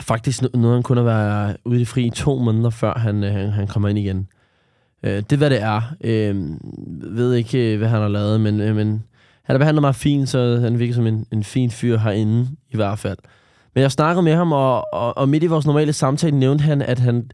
faktisk 0.00 0.42
noget, 0.54 0.76
han 0.76 0.82
kun 0.82 0.96
har 0.96 1.04
været 1.04 1.56
ude 1.64 1.80
i 1.80 1.84
fri 1.84 2.06
i 2.06 2.10
to 2.10 2.38
måneder, 2.38 2.70
før 2.70 2.94
han, 2.98 3.24
øh, 3.24 3.32
han, 3.32 3.50
han 3.50 3.66
kommer 3.66 3.88
ind 3.88 3.98
igen. 3.98 4.28
Øh, 5.02 5.16
det 5.16 5.32
er, 5.32 5.36
hvad 5.36 5.50
det 5.50 5.62
er. 5.62 5.82
Øh, 6.00 6.36
ved 7.16 7.34
ikke, 7.34 7.72
øh, 7.72 7.78
hvad 7.78 7.88
han 7.88 8.00
har 8.00 8.08
lavet, 8.08 8.40
men, 8.40 8.60
øh, 8.60 8.76
men 8.76 8.88
han 9.42 9.54
har 9.54 9.58
behandlet 9.58 9.82
mig 9.82 9.94
fint, 9.94 10.28
så 10.28 10.60
han 10.60 10.78
virker 10.78 10.94
som 10.94 11.06
en, 11.06 11.26
en 11.32 11.44
fin 11.44 11.70
fyr 11.70 11.98
herinde, 11.98 12.48
i 12.70 12.76
hvert 12.76 12.98
fald. 12.98 13.18
Men 13.74 13.82
jeg 13.82 13.92
snakkede 13.92 14.22
med 14.22 14.34
ham, 14.34 14.52
og, 14.52 14.94
og, 14.94 15.18
og 15.18 15.28
midt 15.28 15.42
i 15.42 15.46
vores 15.46 15.66
normale 15.66 15.92
samtale 15.92 16.38
nævnte 16.38 16.64
han, 16.64 16.82
at 16.82 16.98
han 16.98 17.30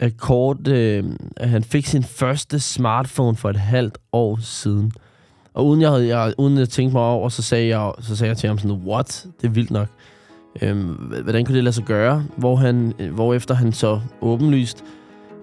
at 0.00 0.16
kort, 0.16 0.68
øh, 0.68 1.04
at 1.36 1.48
han 1.48 1.64
fik 1.64 1.86
sin 1.86 2.04
første 2.04 2.60
smartphone 2.60 3.36
for 3.36 3.50
et 3.50 3.56
halvt 3.56 3.98
år 4.12 4.38
siden. 4.42 4.92
Og 5.54 5.66
uden 5.66 5.80
jeg, 5.80 5.90
havde, 5.90 6.16
jeg, 6.16 6.34
uden 6.38 6.58
jeg 6.58 6.68
tænkte 6.68 6.92
mig 6.92 7.02
over, 7.02 7.28
så 7.28 7.42
sagde 7.42 7.78
jeg, 7.78 7.92
så 8.00 8.16
sagde 8.16 8.28
jeg 8.28 8.36
til 8.36 8.48
ham 8.48 8.58
sådan, 8.58 8.76
what? 8.86 9.26
Det 9.40 9.46
er 9.46 9.52
vildt 9.52 9.70
nok. 9.70 9.88
Øhm, 10.62 10.88
hvordan 11.22 11.44
kunne 11.44 11.54
det 11.54 11.64
lade 11.64 11.74
sig 11.74 11.84
gøre? 11.84 12.24
Hvor, 12.36 12.56
han, 12.56 12.94
øh, 12.98 13.14
hvor 13.14 13.34
efter 13.34 13.54
han 13.54 13.72
så 13.72 14.00
åbenlyst 14.20 14.84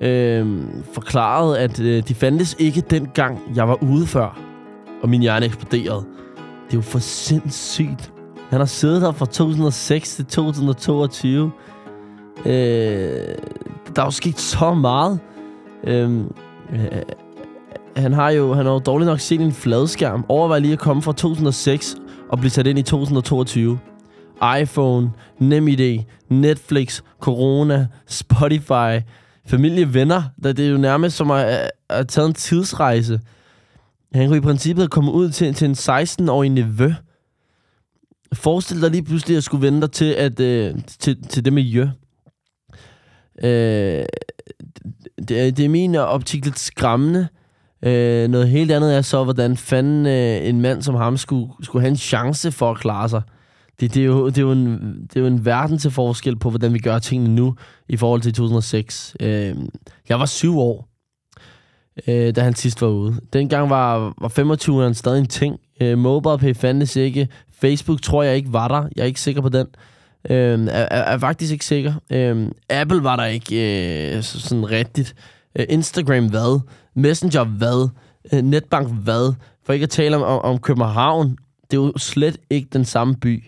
øhm, 0.01 0.83
forklarede, 0.93 1.59
at 1.59 1.79
øh, 1.79 2.03
de 2.07 2.15
fandtes 2.15 2.55
ikke 2.59 2.81
dengang, 2.81 3.39
jeg 3.55 3.67
var 3.67 3.83
ude 3.83 4.07
før, 4.07 4.39
og 5.03 5.09
min 5.09 5.21
hjerne 5.21 5.45
eksploderede. 5.45 6.05
Det 6.65 6.73
er 6.73 6.77
jo 6.77 6.81
for 6.81 6.99
sindssygt. 6.99 8.11
Han 8.49 8.59
har 8.59 8.65
siddet 8.65 9.01
her 9.01 9.11
fra 9.11 9.25
2006 9.25 10.15
til 10.15 10.25
2022. 10.25 11.51
Øh, 12.45 12.51
der 13.95 14.01
er 14.01 14.05
jo 14.05 14.11
sket 14.11 14.39
så 14.39 14.73
meget. 14.73 15.19
Øhm, 15.83 16.33
øh, 16.73 16.83
øh, 16.83 17.01
han 17.95 18.13
har 18.13 18.29
jo 18.29 18.53
han 18.53 18.65
har 18.65 18.73
jo 18.73 18.79
dårligt 18.79 19.07
nok 19.07 19.19
set 19.19 19.41
en 19.41 19.51
fladskærm. 19.51 20.25
Overvej 20.29 20.59
lige 20.59 20.73
at 20.73 20.79
komme 20.79 21.01
fra 21.01 21.13
2006 21.13 21.95
og 22.29 22.39
blive 22.39 22.51
sat 22.51 22.67
ind 22.67 22.79
i 22.79 22.81
2022 22.81 23.79
iPhone, 24.61 25.11
NemID, 25.39 25.99
Netflix, 26.29 27.01
Corona, 27.19 27.87
Spotify, 28.07 28.99
familie, 29.47 29.93
venner. 29.93 30.23
Det 30.43 30.59
er 30.59 30.69
jo 30.69 30.77
nærmest 30.77 31.17
som 31.17 31.31
at 31.31 31.71
have 31.89 32.03
taget 32.03 32.27
en 32.27 32.33
tidsrejse. 32.33 33.19
Han 34.13 34.27
kunne 34.27 34.37
i 34.37 34.41
princippet 34.41 34.91
komme 34.91 35.11
ud 35.11 35.29
til, 35.29 35.53
til 35.53 35.65
en 35.65 35.73
16-årig 35.73 36.49
nevø. 36.49 36.93
Forestil 38.33 38.81
dig 38.81 38.91
lige 38.91 39.03
pludselig 39.03 39.37
at 39.37 39.43
skulle 39.43 39.65
vente 39.65 39.81
dig 39.81 39.91
til, 39.91 40.11
at, 40.13 40.39
øh, 40.39 40.75
til, 40.99 41.27
til 41.27 41.45
det 41.45 41.53
miljø. 41.53 41.87
Øh, 43.43 44.05
det, 45.27 45.41
er, 45.41 45.51
det 45.51 45.59
er 45.59 45.69
min 45.69 45.95
optik 45.95 46.45
lidt 46.45 46.59
skræmmende. 46.59 47.27
Øh, 47.83 48.27
noget 48.27 48.49
helt 48.49 48.71
andet 48.71 48.95
er 48.95 49.01
så, 49.01 49.23
hvordan 49.23 49.57
fanden 49.57 50.05
øh, 50.05 50.49
en 50.49 50.61
mand 50.61 50.81
som 50.81 50.95
ham 50.95 51.17
skulle, 51.17 51.51
skulle 51.61 51.81
have 51.81 51.89
en 51.89 51.97
chance 51.97 52.51
for 52.51 52.71
at 52.71 52.77
klare 52.77 53.09
sig 53.09 53.21
det, 53.79 53.93
det, 53.93 54.01
er 54.01 54.05
jo, 54.05 54.27
det, 54.27 54.37
er 54.37 54.41
jo 54.41 54.51
en, 54.51 54.69
det 55.03 55.15
er 55.15 55.19
jo 55.19 55.27
en 55.27 55.45
verden 55.45 55.77
til 55.77 55.91
forskel 55.91 56.35
på, 56.35 56.49
hvordan 56.49 56.73
vi 56.73 56.79
gør 56.79 56.99
tingene 56.99 57.35
nu 57.35 57.55
i 57.89 57.97
forhold 57.97 58.21
til 58.21 58.33
2006. 58.33 59.15
Øh, 59.19 59.55
jeg 60.09 60.19
var 60.19 60.25
syv 60.25 60.59
år. 60.59 60.87
øh, 62.07 62.35
da 62.35 62.41
han 62.41 62.55
sidst 62.55 62.81
var 62.81 62.87
ude. 62.87 63.15
Dengang 63.33 63.69
var, 63.69 64.13
var 64.21 64.29
25'eren 64.29 64.93
stadig 64.93 65.19
en 65.19 65.27
ting. 65.27 65.59
Øh, 65.81 65.97
MobilePay 65.97 66.55
fandtes 66.55 66.95
ikke. 66.95 67.27
Facebook 67.59 68.01
tror 68.01 68.23
jeg 68.23 68.35
ikke 68.35 68.53
var 68.53 68.67
der. 68.67 68.87
Jeg 68.95 69.01
er 69.01 69.05
ikke 69.05 69.21
sikker 69.21 69.41
på 69.41 69.49
den. 69.49 69.67
Øh, 70.29 70.59
er, 70.67 70.85
er, 70.85 71.17
faktisk 71.17 71.51
ikke 71.51 71.65
sikker. 71.65 71.93
Øh, 72.09 72.47
Apple 72.69 73.03
var 73.03 73.15
der 73.15 73.25
ikke 73.25 74.15
øh, 74.15 74.23
sådan 74.23 74.71
rigtigt. 74.71 75.15
Øh, 75.55 75.65
Instagram 75.69 76.29
hvad? 76.29 76.59
Messenger 76.95 77.43
hvad? 77.43 77.89
Øh, 78.33 78.41
Netbank 78.41 78.93
hvad? 79.03 79.33
For 79.65 79.73
ikke 79.73 79.83
at 79.83 79.89
tale 79.89 80.15
om, 80.15 80.21
om, 80.21 80.39
om 80.39 80.59
København. 80.59 81.37
Det 81.71 81.77
er 81.77 81.81
jo 81.81 81.93
slet 81.97 82.37
ikke 82.49 82.67
den 82.73 82.85
samme 82.85 83.15
by. 83.15 83.43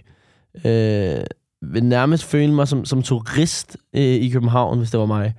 Øh, 0.65 1.23
vil 1.61 1.83
nærmest 1.83 2.23
føle 2.23 2.53
mig 2.53 2.67
som, 2.67 2.85
som 2.85 3.03
turist 3.03 3.77
øh, 3.93 4.01
i 4.01 4.29
København, 4.29 4.77
hvis 4.77 4.91
det 4.91 4.99
var 4.99 5.05
mig. 5.05 5.33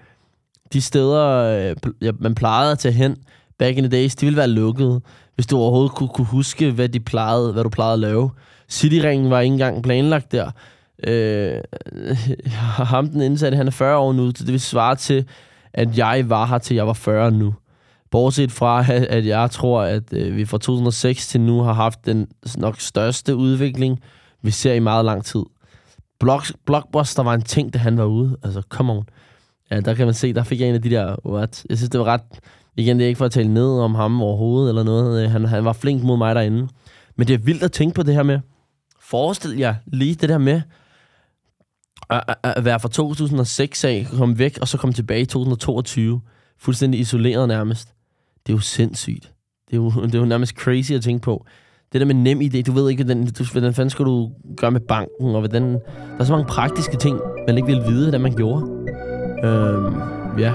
De 0.73 0.81
steder, 0.81 1.27
øh, 1.27 1.93
ja, 2.03 2.11
man 2.19 2.35
plejede 2.35 2.73
at 2.73 2.79
tage 2.79 2.95
hen 2.95 3.17
back 3.59 3.77
in 3.77 3.85
the 3.85 4.01
days, 4.01 4.17
de 4.17 4.27
ville 4.27 4.37
være 4.37 4.49
lukkede, 4.49 5.01
hvis 5.35 5.47
du 5.47 5.59
overhovedet 5.59 5.93
kunne, 5.93 6.09
kunne 6.09 6.27
huske, 6.27 6.71
hvad, 6.71 6.89
de 6.89 7.01
plejede, 7.01 7.53
hvad 7.53 7.65
du 7.65 7.69
plejede 7.69 7.93
at 7.93 7.99
lave. 7.99 8.31
Cityringen 8.69 9.31
var 9.31 9.41
ikke 9.41 9.53
engang 9.53 9.83
planlagt 9.83 10.33
der. 10.33 10.51
Øh, 11.07 11.61
ham, 12.93 13.09
den 13.09 13.21
indsatte, 13.21 13.57
han 13.57 13.67
er 13.67 13.71
40 13.71 13.97
år 13.97 14.13
nu, 14.13 14.33
så 14.37 14.45
det 14.45 14.53
vil 14.53 14.61
svare 14.61 14.97
til, 14.97 15.25
at 15.73 15.99
jeg 15.99 16.25
var 16.31 16.47
her 16.47 16.59
til 16.59 16.75
jeg 16.75 16.87
var 16.87 16.93
40 16.93 17.31
nu. 17.31 17.55
Bortset 18.11 18.53
fra, 18.53 18.85
at 18.93 19.27
jeg 19.27 19.51
tror, 19.51 19.83
at 19.83 20.13
øh, 20.13 20.37
vi 20.37 20.45
fra 20.45 20.59
2006 20.59 21.29
til 21.29 21.41
nu 21.41 21.61
har 21.61 21.73
haft 21.73 22.07
den 22.07 22.29
nok 22.57 22.81
største 22.81 23.37
udvikling, 23.37 24.01
vi 24.43 24.51
ser 24.51 24.73
i 24.73 24.79
meget 24.81 25.05
lang 25.05 25.25
tid. 25.25 25.43
Block, 26.21 26.53
Blockbuster 26.67 27.23
var 27.23 27.35
en 27.35 27.43
ting, 27.43 27.73
da 27.73 27.79
han 27.79 27.99
var 27.99 28.05
ude. 28.05 28.37
Altså, 28.43 28.63
come 28.69 28.93
on. 28.93 29.09
Ja, 29.71 29.81
der 29.81 29.95
kan 29.95 30.07
man 30.07 30.15
se, 30.15 30.33
der 30.33 30.43
fik 30.43 30.61
jeg 30.61 30.69
en 30.69 30.75
af 30.75 30.83
de 30.83 30.91
der, 30.91 31.17
what? 31.27 31.65
Jeg 31.71 31.79
synes, 31.79 31.91
det 31.91 32.01
var 32.01 32.07
ret... 32.07 32.23
Igen, 32.77 32.99
det 32.99 33.05
er 33.05 33.09
ikke 33.09 33.19
for 33.19 33.25
at 33.25 33.33
tale 33.33 33.55
ned 33.55 33.71
om 33.71 33.95
ham 33.95 34.23
overhovedet 34.23 34.69
eller 34.69 34.83
noget. 34.83 35.25
Øh, 35.25 35.31
han, 35.31 35.45
han 35.45 35.65
var 35.65 35.73
flink 35.73 36.03
mod 36.03 36.19
mig 36.19 36.35
derinde. 36.35 36.69
Men 37.17 37.29
det 37.29 37.35
er 37.35 37.39
vildt 37.39 37.63
at 37.63 37.73
tænke 37.73 37.95
på 37.95 38.03
det 38.03 38.15
her 38.15 38.23
med. 38.23 38.41
Forestil 39.01 39.57
jer 39.59 39.75
lige 39.87 40.15
det 40.15 40.29
der 40.29 40.39
med 40.39 40.63
at, 42.11 42.25
at, 42.29 42.37
at 42.57 42.65
være 42.65 42.81
fra 42.81 42.89
2006 42.89 43.85
af, 43.85 44.07
komme 44.13 44.39
væk, 44.39 44.59
og 44.61 44.69
så 44.69 44.79
komme 44.79 44.93
tilbage 44.93 45.21
i 45.21 45.27
2022. 45.27 46.21
Fuldstændig 46.59 47.01
isoleret 47.01 47.49
nærmest. 47.49 47.95
Det 48.47 48.53
er 48.53 48.57
jo 48.57 48.61
sindssygt. 48.61 49.33
Det 49.71 49.73
er 49.73 49.77
jo, 49.77 49.91
det 49.91 50.15
er 50.15 50.19
jo 50.19 50.25
nærmest 50.25 50.53
crazy 50.53 50.93
at 50.93 51.03
tænke 51.03 51.23
på 51.23 51.47
det 51.93 52.01
der 52.01 52.07
med 52.07 52.15
nem 52.15 52.41
idé, 52.41 52.63
du 52.63 52.73
ved 52.73 52.91
ikke, 52.91 53.05
hvordan, 53.05 53.27
du, 53.27 53.45
hvordan 53.53 53.75
fanden 53.75 53.91
skal 53.91 54.05
du 54.05 54.31
gøre 54.57 54.71
med 54.71 54.81
banken, 54.81 55.27
og 55.27 55.39
hvordan... 55.39 55.73
Der 55.73 56.21
er 56.21 56.25
så 56.25 56.33
mange 56.33 56.49
praktiske 56.49 56.97
ting, 56.97 57.21
man 57.47 57.57
ikke 57.57 57.67
vil 57.67 57.83
vide, 57.87 58.05
hvordan 58.05 58.21
man 58.21 58.33
gjorde. 58.33 58.65
Øhm, 59.45 59.95
ja. 60.39 60.53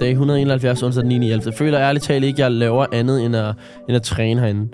Dag 0.00 0.10
171, 0.10 0.82
onsdag 0.82 1.02
den 1.02 1.20
9. 1.20 1.30
11. 1.30 1.42
Jeg 1.46 1.54
føler 1.54 1.80
ærligt 1.80 2.04
talt 2.04 2.24
ikke, 2.24 2.36
at 2.36 2.38
jeg 2.38 2.52
laver 2.52 2.86
andet 2.92 3.24
end 3.24 3.36
at, 3.36 3.54
end 3.88 3.96
at 3.96 4.02
træne 4.02 4.40
herinde. 4.40 4.68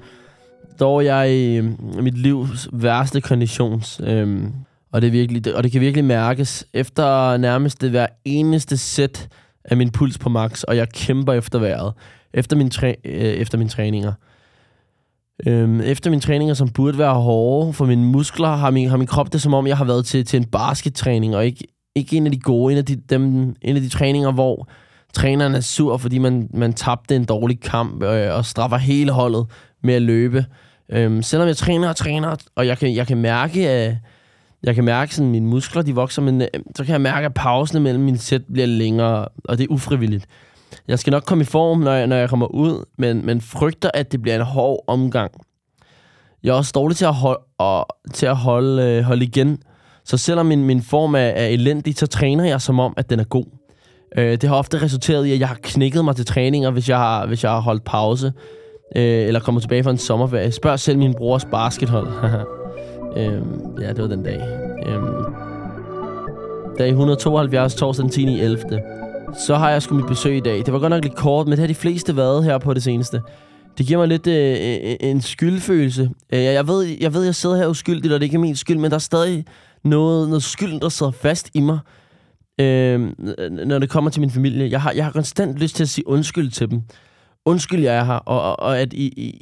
Dog 0.80 0.96
er 0.96 1.00
jeg 1.00 1.32
i 1.32 1.56
øh, 1.56 1.64
mit 2.02 2.18
livs 2.18 2.68
værste 2.72 3.20
konditions. 3.20 4.00
Øhm, 4.04 4.52
og, 4.92 5.02
det 5.02 5.06
er 5.06 5.12
virkelig, 5.12 5.56
og 5.56 5.62
det 5.62 5.72
kan 5.72 5.80
virkelig 5.80 6.04
mærkes 6.04 6.66
efter 6.74 7.36
nærmest 7.36 7.80
det 7.80 7.90
hver 7.90 8.06
eneste 8.24 8.76
sæt 8.76 9.28
af 9.64 9.76
min 9.76 9.90
puls 9.90 10.18
på 10.18 10.28
max, 10.28 10.62
og 10.62 10.76
jeg 10.76 10.88
kæmper 10.88 11.32
efter 11.32 11.58
vejret. 11.58 11.92
Efter, 12.34 12.56
min 12.56 12.70
træ, 12.70 12.94
øh, 13.04 13.12
efter 13.14 13.58
mine 13.58 13.70
træninger. 13.70 14.12
Øhm, 15.46 15.80
efter 15.80 16.10
mine 16.10 16.22
træninger, 16.22 16.54
som 16.54 16.68
burde 16.68 16.98
være 16.98 17.14
hårde 17.14 17.72
for 17.72 17.86
mine 17.86 18.04
muskler, 18.04 18.48
har 18.48 18.70
min, 18.70 18.88
har 18.88 18.96
min 18.96 19.06
krop 19.06 19.32
det 19.32 19.42
som 19.42 19.54
om, 19.54 19.66
jeg 19.66 19.76
har 19.76 19.84
været 19.84 20.06
til, 20.06 20.24
til 20.24 20.36
en 20.36 20.44
baskettræning, 20.44 21.36
og 21.36 21.46
ikke, 21.46 21.64
ikke 21.96 22.16
en 22.16 22.26
af 22.26 22.32
de 22.32 22.38
gode, 22.38 22.72
en 22.72 22.78
af 22.78 22.84
de, 22.84 22.96
dem, 22.96 23.24
en 23.62 23.76
af 23.76 23.82
de 23.82 23.88
træninger, 23.88 24.32
hvor 24.32 24.68
træneren 25.14 25.54
er 25.54 25.60
sur, 25.60 25.96
fordi 25.96 26.18
man, 26.18 26.48
man 26.54 26.72
tabte 26.72 27.16
en 27.16 27.24
dårlig 27.24 27.60
kamp, 27.60 28.02
øh, 28.02 28.34
og 28.34 28.44
straffer 28.44 28.76
hele 28.76 29.12
holdet 29.12 29.46
med 29.82 29.94
at 29.94 30.02
løbe. 30.02 30.44
Øhm, 30.92 31.22
selvom 31.22 31.48
jeg 31.48 31.56
træner 31.56 31.88
og 31.88 31.96
træner, 31.96 32.36
og 32.56 32.66
jeg 32.66 32.78
kan, 32.78 32.94
jeg 32.94 33.06
kan 33.06 33.18
mærke, 33.18 33.68
at 33.68 33.96
jeg 34.62 34.74
kan 34.74 34.84
mærke, 34.84 35.12
at 35.18 35.22
mine 35.22 35.46
muskler 35.46 35.82
de 35.82 35.94
vokser, 35.94 36.22
men 36.22 36.42
øh, 36.42 36.48
så 36.76 36.84
kan 36.84 36.92
jeg 36.92 37.00
mærke, 37.00 37.26
at 37.26 37.34
pausen 37.34 37.82
mellem 37.82 38.04
mine 38.04 38.18
sæt 38.18 38.42
bliver 38.52 38.66
længere, 38.66 39.28
og 39.44 39.58
det 39.58 39.64
er 39.64 39.72
ufrivilligt. 39.72 40.26
Jeg 40.88 40.98
skal 40.98 41.10
nok 41.10 41.22
komme 41.22 41.42
i 41.42 41.44
form, 41.44 41.78
når 41.78 41.92
jeg, 41.92 42.06
når 42.06 42.16
jeg 42.16 42.28
kommer 42.28 42.46
ud, 42.46 42.84
men, 42.98 43.26
men 43.26 43.40
frygter, 43.40 43.90
at 43.94 44.12
det 44.12 44.22
bliver 44.22 44.36
en 44.36 44.42
hård 44.42 44.84
omgang. 44.86 45.30
Jeg 46.42 46.50
er 46.50 46.54
også 46.54 46.72
dårlig 46.74 46.96
til 46.96 47.04
at 47.04 47.14
holde, 47.14 47.40
og, 47.58 47.86
til 48.14 48.26
at 48.26 48.36
holde, 48.36 48.82
øh, 48.82 49.02
holde 49.02 49.24
igen. 49.24 49.58
Så 50.04 50.16
selvom 50.16 50.46
min, 50.46 50.64
min 50.64 50.82
form 50.82 51.14
er, 51.14 51.18
er 51.18 51.46
elendig, 51.46 51.96
så 51.96 52.06
træner 52.06 52.44
jeg 52.44 52.60
som 52.60 52.80
om, 52.80 52.94
at 52.96 53.10
den 53.10 53.20
er 53.20 53.24
god. 53.24 53.44
Øh, 54.16 54.30
det 54.30 54.44
har 54.44 54.56
ofte 54.56 54.82
resulteret 54.82 55.26
i, 55.26 55.32
at 55.32 55.40
jeg 55.40 55.48
har 55.48 55.58
knækket 55.62 56.04
mig 56.04 56.16
til 56.16 56.26
træninger, 56.26 56.70
hvis 56.70 56.88
jeg 56.88 56.98
har, 56.98 57.26
hvis 57.26 57.44
jeg 57.44 57.50
har 57.50 57.60
holdt 57.60 57.84
pause. 57.84 58.32
Øh, 58.96 59.02
eller 59.02 59.40
kommer 59.40 59.60
tilbage 59.60 59.84
fra 59.84 59.90
en 59.90 59.98
sommerferie. 59.98 60.52
Spørg 60.52 60.78
selv 60.78 60.98
min 60.98 61.14
brors 61.14 61.44
baskethold. 61.44 62.08
øh, 63.18 63.42
ja, 63.80 63.88
det 63.88 64.02
var 64.02 64.08
den 64.08 64.22
dag. 64.22 64.40
Øh, 64.86 65.02
dag 66.78 66.88
172, 66.88 67.74
torsdag 67.74 68.02
den 68.02 68.10
10 68.10 68.40
så 69.34 69.56
har 69.56 69.70
jeg 69.70 69.82
sgu 69.82 69.94
mit 69.94 70.06
besøg 70.06 70.36
i 70.36 70.40
dag. 70.40 70.66
Det 70.66 70.72
var 70.72 70.78
godt 70.78 70.90
nok 70.90 71.02
lidt 71.04 71.16
kort, 71.16 71.46
men 71.46 71.50
det 71.50 71.58
har 71.58 71.66
de 71.66 71.74
fleste 71.74 72.16
været 72.16 72.44
her 72.44 72.58
på 72.58 72.74
det 72.74 72.82
seneste. 72.82 73.22
Det 73.78 73.86
giver 73.86 73.98
mig 73.98 74.08
lidt 74.08 74.26
øh, 74.26 74.96
en 75.00 75.20
skyldfølelse. 75.20 76.10
Øh, 76.32 76.42
jeg 76.42 76.68
ved, 76.68 76.82
jeg 76.82 77.14
ved, 77.14 77.24
jeg 77.24 77.34
sidder 77.34 77.56
her 77.56 77.66
uskyldigt, 77.66 78.14
og 78.14 78.20
det 78.20 78.26
er 78.26 78.28
ikke 78.28 78.38
min 78.38 78.56
skyld, 78.56 78.78
men 78.78 78.90
der 78.90 78.94
er 78.94 78.98
stadig 78.98 79.44
noget, 79.84 80.28
noget 80.28 80.42
skyld, 80.42 80.80
der 80.80 80.88
sidder 80.88 81.12
fast 81.12 81.50
i 81.54 81.60
mig, 81.60 81.78
øh, 82.60 83.00
når 83.50 83.78
det 83.78 83.90
kommer 83.90 84.10
til 84.10 84.20
min 84.20 84.30
familie. 84.30 84.70
Jeg 84.70 84.82
har, 84.82 84.92
jeg 84.92 85.04
har 85.04 85.12
konstant 85.12 85.58
lyst 85.58 85.76
til 85.76 85.82
at 85.82 85.88
sige 85.88 86.08
undskyld 86.08 86.50
til 86.50 86.70
dem. 86.70 86.82
Undskyld, 87.44 87.82
jeg 87.82 87.96
er 87.96 88.04
her, 88.04 88.14
og, 88.14 88.42
og, 88.42 88.60
og 88.60 88.78
at 88.80 88.92
I, 88.92 89.06
I, 89.06 89.40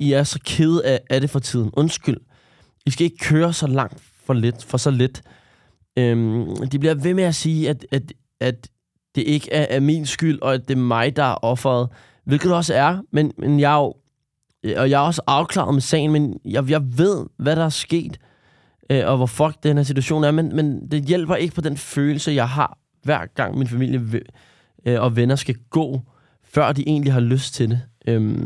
I 0.00 0.12
er 0.12 0.22
så 0.22 0.38
kede 0.44 0.86
af, 0.86 1.00
af 1.10 1.20
det 1.20 1.30
for 1.30 1.38
tiden. 1.38 1.70
Undskyld. 1.72 2.16
I 2.86 2.90
skal 2.90 3.04
ikke 3.04 3.18
køre 3.18 3.52
så 3.52 3.66
langt 3.66 4.02
for 4.24 4.34
lidt, 4.34 4.64
for 4.64 4.78
så 4.78 4.90
lidt. 4.90 5.22
Øh, 5.98 6.46
de 6.72 6.78
bliver 6.78 6.94
ved 6.94 7.14
med 7.14 7.24
at 7.24 7.34
sige, 7.34 7.68
at, 7.68 7.86
at, 7.90 8.12
at 8.40 8.68
det 9.18 9.26
ikke 9.26 9.52
er, 9.52 9.76
er 9.76 9.80
min 9.80 10.06
skyld, 10.06 10.42
og 10.42 10.54
at 10.54 10.68
det 10.68 10.74
er 10.74 10.80
mig, 10.80 11.16
der 11.16 11.22
er 11.22 11.44
offeret. 11.44 11.88
Hvilket 12.24 12.54
også 12.54 12.74
er, 12.74 12.98
men, 13.12 13.32
men 13.38 13.60
jeg 13.60 13.72
er 13.72 13.78
jo, 13.78 13.94
øh, 14.62 14.74
og 14.76 14.90
jeg 14.90 15.02
er 15.02 15.06
også 15.06 15.22
afklaret 15.26 15.74
med 15.74 15.82
sagen, 15.82 16.12
men 16.12 16.40
jeg, 16.44 16.70
jeg 16.70 16.98
ved, 16.98 17.26
hvad 17.36 17.56
der 17.56 17.64
er 17.64 17.68
sket, 17.68 18.18
øh, 18.90 19.06
og 19.06 19.16
hvor 19.16 19.26
fuck 19.26 19.62
den 19.62 19.76
her 19.76 19.84
situation 19.84 20.24
er, 20.24 20.30
men, 20.30 20.56
men 20.56 20.90
det 20.90 21.04
hjælper 21.04 21.34
ikke 21.34 21.54
på 21.54 21.60
den 21.60 21.76
følelse, 21.76 22.32
jeg 22.32 22.48
har, 22.48 22.78
hver 23.02 23.26
gang 23.34 23.58
min 23.58 23.68
familie 23.68 24.22
øh, 24.86 25.02
og 25.02 25.16
venner 25.16 25.36
skal 25.36 25.56
gå, 25.70 26.00
før 26.44 26.72
de 26.72 26.88
egentlig 26.88 27.12
har 27.12 27.20
lyst 27.20 27.54
til 27.54 27.70
det 27.70 27.80
øh, 28.06 28.38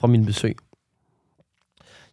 fra 0.00 0.06
min 0.06 0.26
besøg. 0.26 0.56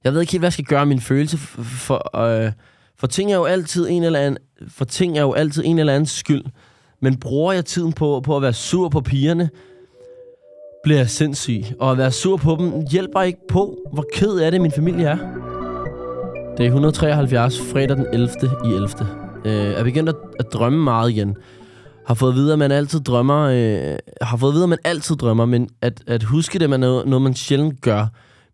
Jeg 0.04 0.14
ved 0.14 0.22
ikke 0.22 0.32
helt, 0.32 0.42
hvad 0.42 0.48
jeg 0.48 0.54
skal 0.54 0.66
gøre 0.66 0.86
min 0.86 1.02
følelse, 1.02 1.38
for, 1.38 1.64
for, 1.64 2.18
øh, 2.18 2.52
for 2.96 3.08
ting 3.08 3.32
er 3.32 3.36
jo 3.36 3.46
altid 3.46 3.90
en 3.90 4.04
eller 4.04 4.20
anden, 4.20 4.38
for 4.68 4.86
ting 4.86 5.18
er 5.18 5.22
jo 5.22 5.34
altid 5.34 5.64
en 5.66 5.80
eller 5.80 5.94
anden 5.94 6.06
skyld. 6.06 6.44
Men 7.02 7.20
bruger 7.20 7.54
jeg 7.54 7.66
tiden 7.66 7.94
på, 7.94 8.22
på 8.26 8.36
at 8.36 8.42
være 8.42 8.54
sur 8.54 8.90
på 8.90 9.02
pigerne, 9.02 9.50
bliver 10.84 11.00
jeg 11.00 11.10
sindssyg. 11.10 11.64
Og 11.80 11.92
at 11.92 11.98
være 11.98 12.12
sur 12.12 12.38
på 12.38 12.58
dem 12.60 12.88
hjælper 12.92 13.22
ikke 13.22 13.48
på, 13.50 13.78
hvor 13.94 14.06
ked 14.14 14.40
af 14.40 14.52
det 14.52 14.62
min 14.62 14.72
familie 14.72 15.06
er. 15.06 15.18
Det 16.58 16.66
er 16.66 16.68
173, 16.68 17.62
fredag 17.72 17.98
den 17.98 18.06
11. 18.14 18.30
i 18.66 18.74
11. 18.74 18.90
Øh, 19.46 19.54
jeg 19.54 19.74
er 19.74 19.84
begyndt 19.84 20.10
at, 20.10 20.16
at 20.40 20.54
drømme 20.54 20.84
meget 20.84 21.10
igen. 21.12 21.36
Har 22.08 22.14
fået 22.14 22.32
at 22.32 22.36
vide, 22.36 22.54
at 22.54 22.60
man 22.60 22.72
altid 22.72 23.00
drømmer. 23.00 23.40
Øh, 23.44 23.98
har 24.22 24.38
fået 24.38 24.52
at 24.52 24.54
vide, 24.54 24.64
at 24.64 24.70
man 24.70 24.78
altid 24.84 25.16
drømmer, 25.16 25.46
men 25.46 25.70
at, 25.82 26.02
at 26.08 26.24
huske 26.24 26.60
det 26.60 26.72
er 26.72 26.78
noget, 26.78 27.08
noget, 27.08 27.22
man 27.22 27.34
sjældent 27.34 27.82
gør. 27.82 28.08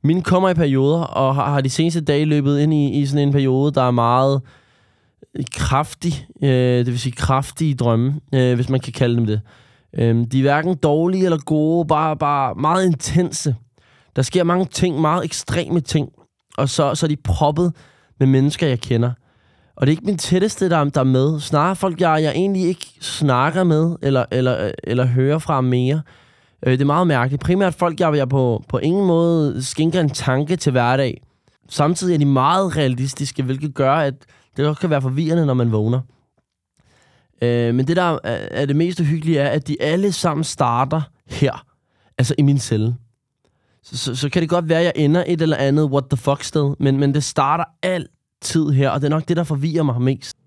Min 0.03 0.21
kommer 0.21 0.49
i 0.49 0.53
perioder, 0.53 1.01
og 1.01 1.35
har, 1.35 1.49
har 1.49 1.61
de 1.61 1.69
seneste 1.69 2.01
dage 2.01 2.25
løbet 2.25 2.59
ind 2.59 2.73
i, 2.73 2.99
i 2.99 3.05
sådan 3.05 3.27
en 3.27 3.31
periode, 3.31 3.71
der 3.71 3.81
er 3.81 3.91
meget 3.91 4.41
kraftig, 5.53 6.27
øh, 6.41 6.49
det 6.49 6.87
vil 6.87 6.99
sige 6.99 7.13
kraftige 7.13 7.75
drømme, 7.75 8.19
øh, 8.33 8.55
hvis 8.55 8.69
man 8.69 8.79
kan 8.79 8.93
kalde 8.93 9.15
dem 9.15 9.25
det. 9.25 9.41
Øh, 9.97 10.25
de 10.31 10.37
er 10.37 10.41
hverken 10.41 10.75
dårlige 10.75 11.25
eller 11.25 11.37
gode, 11.45 11.87
bare, 11.87 12.17
bare 12.17 12.55
meget 12.55 12.85
intense. 12.85 13.55
Der 14.15 14.21
sker 14.21 14.43
mange 14.43 14.65
ting, 14.65 15.01
meget 15.01 15.25
ekstreme 15.25 15.79
ting, 15.79 16.09
og 16.57 16.69
så, 16.69 16.95
så 16.95 17.05
er 17.05 17.07
de 17.07 17.15
proppet 17.15 17.73
med 18.19 18.27
mennesker, 18.27 18.67
jeg 18.67 18.79
kender. 18.79 19.11
Og 19.75 19.87
det 19.87 19.91
er 19.91 19.97
ikke 19.97 20.05
min 20.05 20.17
tætteste, 20.17 20.69
der, 20.69 20.83
der 20.83 20.99
er 20.99 21.03
med. 21.03 21.39
Snarere 21.39 21.75
folk, 21.75 22.01
jeg, 22.01 22.23
jeg 22.23 22.31
egentlig 22.31 22.63
ikke 22.63 22.85
snakker 23.01 23.63
med, 23.63 23.95
eller, 24.01 24.25
eller, 24.31 24.71
eller 24.83 25.05
hører 25.05 25.39
fra 25.39 25.61
mere. 25.61 26.01
Øh, 26.65 26.71
det 26.71 26.81
er 26.81 26.85
meget 26.85 27.07
mærkeligt. 27.07 27.43
Primært 27.43 27.73
folk, 27.73 27.99
jeg, 27.99 28.15
jeg 28.15 28.29
på, 28.29 28.63
på 28.69 28.77
ingen 28.77 29.05
måde 29.07 29.63
skænker 29.63 30.01
en 30.01 30.09
tanke 30.09 30.55
til 30.55 30.71
hverdag. 30.71 31.21
Samtidig 31.69 32.13
er 32.13 32.17
de 32.17 32.25
meget 32.25 32.77
realistiske, 32.77 33.43
hvilket 33.43 33.73
gør, 33.73 33.93
at 33.93 34.13
det 34.57 34.67
også 34.67 34.81
kan 34.81 34.89
være 34.89 35.01
forvirrende, 35.01 35.45
når 35.45 35.53
man 35.53 35.71
vågner. 35.71 36.01
Øh, 37.41 37.75
men 37.75 37.87
det, 37.87 37.95
der 37.95 38.19
er 38.23 38.65
det 38.65 38.75
mest 38.75 39.01
hyggelige, 39.01 39.39
er, 39.39 39.49
at 39.49 39.67
de 39.67 39.81
alle 39.81 40.11
sammen 40.11 40.43
starter 40.43 41.01
her. 41.27 41.65
Altså 42.17 42.35
i 42.37 42.41
min 42.41 42.59
celle. 42.59 42.95
Så, 43.83 43.97
så, 43.97 44.15
så 44.15 44.29
kan 44.29 44.41
det 44.41 44.49
godt 44.49 44.69
være, 44.69 44.79
at 44.79 44.85
jeg 44.85 44.93
ender 44.95 45.23
et 45.27 45.41
eller 45.41 45.57
andet 45.57 45.85
what 45.85 46.03
the 46.09 46.17
fuck 46.17 46.43
sted, 46.43 46.75
men, 46.79 46.97
men 46.97 47.13
det 47.13 47.23
starter 47.23 47.63
altid 47.83 48.69
her, 48.69 48.89
og 48.89 49.01
det 49.01 49.07
er 49.07 49.09
nok 49.09 49.27
det, 49.27 49.37
der 49.37 49.43
forvirrer 49.43 49.83
mig 49.83 50.01
mest. 50.01 50.37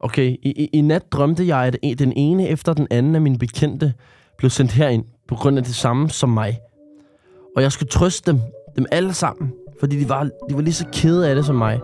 Okay, 0.00 0.36
i, 0.42 0.50
i, 0.50 0.68
i 0.72 0.80
nat 0.80 1.12
drømte 1.12 1.46
jeg, 1.46 1.78
at 1.82 1.98
den 1.98 2.12
ene 2.12 2.48
efter 2.48 2.74
den 2.74 2.86
anden 2.90 3.14
af 3.14 3.20
mine 3.20 3.38
bekendte 3.38 3.94
blev 4.38 4.50
sendt 4.50 4.72
herind 4.72 5.04
på 5.28 5.34
grund 5.34 5.58
af 5.58 5.64
det 5.64 5.74
samme 5.74 6.10
som 6.10 6.28
mig. 6.28 6.58
Og 7.56 7.62
jeg 7.62 7.72
skulle 7.72 7.88
trøste 7.88 8.32
dem, 8.32 8.40
dem 8.76 8.86
alle 8.92 9.14
sammen, 9.14 9.52
fordi 9.80 10.00
de 10.00 10.08
var, 10.08 10.22
de 10.48 10.54
var 10.54 10.60
lige 10.60 10.74
så 10.74 10.86
kede 10.92 11.28
af 11.28 11.34
det 11.34 11.46
som 11.46 11.56
mig. 11.56 11.80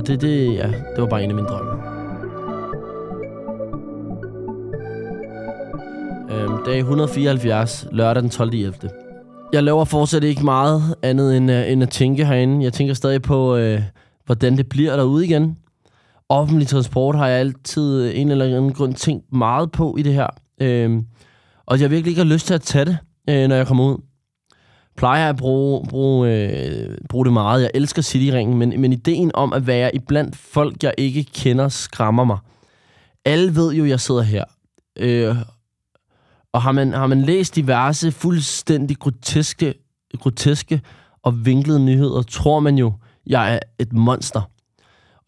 Og 0.00 0.06
det, 0.06 0.20
det, 0.20 0.54
ja, 0.54 0.66
det 0.66 0.98
var 0.98 1.06
bare 1.06 1.24
en 1.24 1.30
af 1.30 1.36
mine 1.36 1.48
drømme. 1.48 1.72
Øhm, 6.32 6.64
dag 6.66 6.78
174, 6.78 7.86
lørdag 7.92 8.22
den 8.22 8.30
12. 8.30 8.54
11. 8.54 8.74
Jeg 9.52 9.62
laver 9.62 9.84
fortsat 9.84 10.24
ikke 10.24 10.44
meget 10.44 10.94
andet 11.02 11.36
end, 11.36 11.50
uh, 11.50 11.70
end 11.70 11.82
at 11.82 11.90
tænke 11.90 12.24
herinde. 12.24 12.64
Jeg 12.64 12.72
tænker 12.72 12.94
stadig 12.94 13.22
på, 13.22 13.56
øh, 13.56 13.82
hvordan 14.26 14.56
det 14.56 14.68
bliver 14.68 14.96
derude 14.96 15.26
igen. 15.26 15.56
Offentlig 16.28 16.68
transport 16.68 17.16
har 17.16 17.26
jeg 17.26 17.40
altid 17.40 18.02
øh, 18.02 18.20
en 18.20 18.30
eller 18.30 18.44
anden 18.44 18.72
grund 18.72 18.94
tænkt 18.94 19.32
meget 19.32 19.72
på 19.72 19.96
i 19.98 20.02
det 20.02 20.14
her. 20.14 20.26
Øhm, 20.60 21.06
og 21.66 21.80
jeg 21.80 21.90
virkelig 21.90 22.10
ikke 22.10 22.22
har 22.22 22.32
lyst 22.32 22.46
til 22.46 22.54
at 22.54 22.62
tage 22.62 22.84
det, 22.84 22.98
øh, 23.30 23.48
når 23.48 23.56
jeg 23.56 23.66
kommer 23.66 23.84
ud. 23.84 24.09
Plejer 25.00 25.28
at 25.28 25.36
bruge, 25.36 25.86
bruge, 25.88 26.30
øh, 26.30 26.96
bruge 27.08 27.24
det 27.24 27.32
meget. 27.32 27.62
Jeg 27.62 27.70
elsker 27.74 28.02
Cityringen, 28.02 28.58
men, 28.58 28.80
men 28.80 28.92
ideen 28.92 29.30
om 29.34 29.52
at 29.52 29.66
være 29.66 29.96
iblandt 29.96 30.36
folk, 30.36 30.82
jeg 30.82 30.94
ikke 30.98 31.24
kender, 31.24 31.68
skræmmer 31.68 32.24
mig. 32.24 32.38
Alle 33.24 33.54
ved 33.56 33.72
jo, 33.72 33.84
jeg 33.84 34.00
sidder 34.00 34.22
her. 34.22 34.44
Øh, 34.98 35.36
og 36.52 36.62
har 36.62 36.72
man, 36.72 36.92
har 36.92 37.06
man 37.06 37.22
læst 37.22 37.56
diverse 37.56 38.12
fuldstændig 38.12 38.96
groteske, 38.98 39.74
groteske 40.18 40.80
og 41.22 41.46
vinklede 41.46 41.84
nyheder, 41.84 42.22
tror 42.22 42.60
man 42.60 42.78
jo, 42.78 42.92
jeg 43.26 43.54
er 43.54 43.58
et 43.78 43.92
monster. 43.92 44.40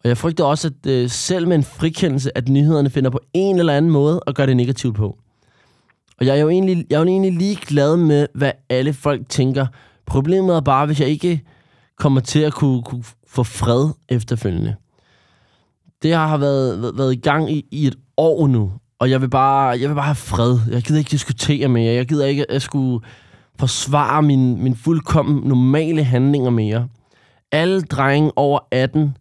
Og 0.03 0.09
jeg 0.09 0.17
frygter 0.17 0.43
også, 0.43 0.67
at 0.67 0.91
øh, 0.91 1.09
selv 1.09 1.47
med 1.47 1.55
en 1.55 1.63
frikendelse, 1.63 2.37
at 2.37 2.49
nyhederne 2.49 2.89
finder 2.89 3.09
på 3.09 3.19
en 3.33 3.59
eller 3.59 3.77
anden 3.77 3.91
måde 3.91 4.21
at 4.27 4.35
gøre 4.35 4.47
det 4.47 4.57
negativt 4.57 4.95
på. 4.95 5.17
Og 6.19 6.25
jeg 6.25 6.37
er 6.37 6.41
jo 6.41 6.49
egentlig, 6.49 6.85
jeg 6.89 6.95
er 6.95 6.99
jo 6.99 7.07
egentlig 7.07 7.33
lige 7.33 7.55
glad 7.55 7.97
med, 7.97 8.27
hvad 8.35 8.51
alle 8.69 8.93
folk 8.93 9.29
tænker. 9.29 9.67
Problemet 10.05 10.55
er 10.55 10.61
bare, 10.61 10.85
hvis 10.85 10.99
jeg 10.99 11.09
ikke 11.09 11.41
kommer 11.97 12.19
til 12.19 12.39
at 12.39 12.53
kunne, 12.53 12.83
kunne 12.83 13.03
få 13.27 13.43
fred 13.43 13.89
efterfølgende. 14.09 14.75
Det 16.03 16.13
har 16.13 16.37
været, 16.37 16.81
været, 16.81 16.97
været 16.97 17.13
i 17.13 17.19
gang 17.19 17.51
i, 17.51 17.65
i 17.71 17.87
et 17.87 17.95
år 18.17 18.47
nu, 18.47 18.71
og 18.99 19.09
jeg 19.09 19.21
vil 19.21 19.29
bare, 19.29 19.79
jeg 19.79 19.89
vil 19.89 19.95
bare 19.95 20.05
have 20.05 20.15
fred. 20.15 20.59
Jeg 20.71 20.81
gider 20.81 20.99
ikke 20.99 21.11
diskutere 21.11 21.67
mere. 21.67 21.93
Jeg 21.93 22.07
gider 22.07 22.25
ikke, 22.25 22.45
at 22.49 22.53
jeg 22.53 22.61
skulle 22.61 23.05
forsvare 23.59 24.21
min, 24.21 24.63
min 24.63 24.75
fuldkommen 24.75 25.47
normale 25.47 26.03
handlinger 26.03 26.49
mere. 26.49 26.87
Alle 27.51 27.81
drenge 27.81 28.31
over 28.35 28.59
18, 28.71 29.17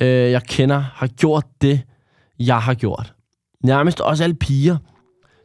øh, 0.00 0.08
jeg 0.08 0.42
kender, 0.42 0.78
har 0.78 1.06
gjort 1.06 1.44
det, 1.62 1.80
jeg 2.38 2.58
har 2.58 2.74
gjort. 2.74 3.14
Nærmest 3.64 4.00
også 4.00 4.24
alle 4.24 4.34
piger. 4.34 4.76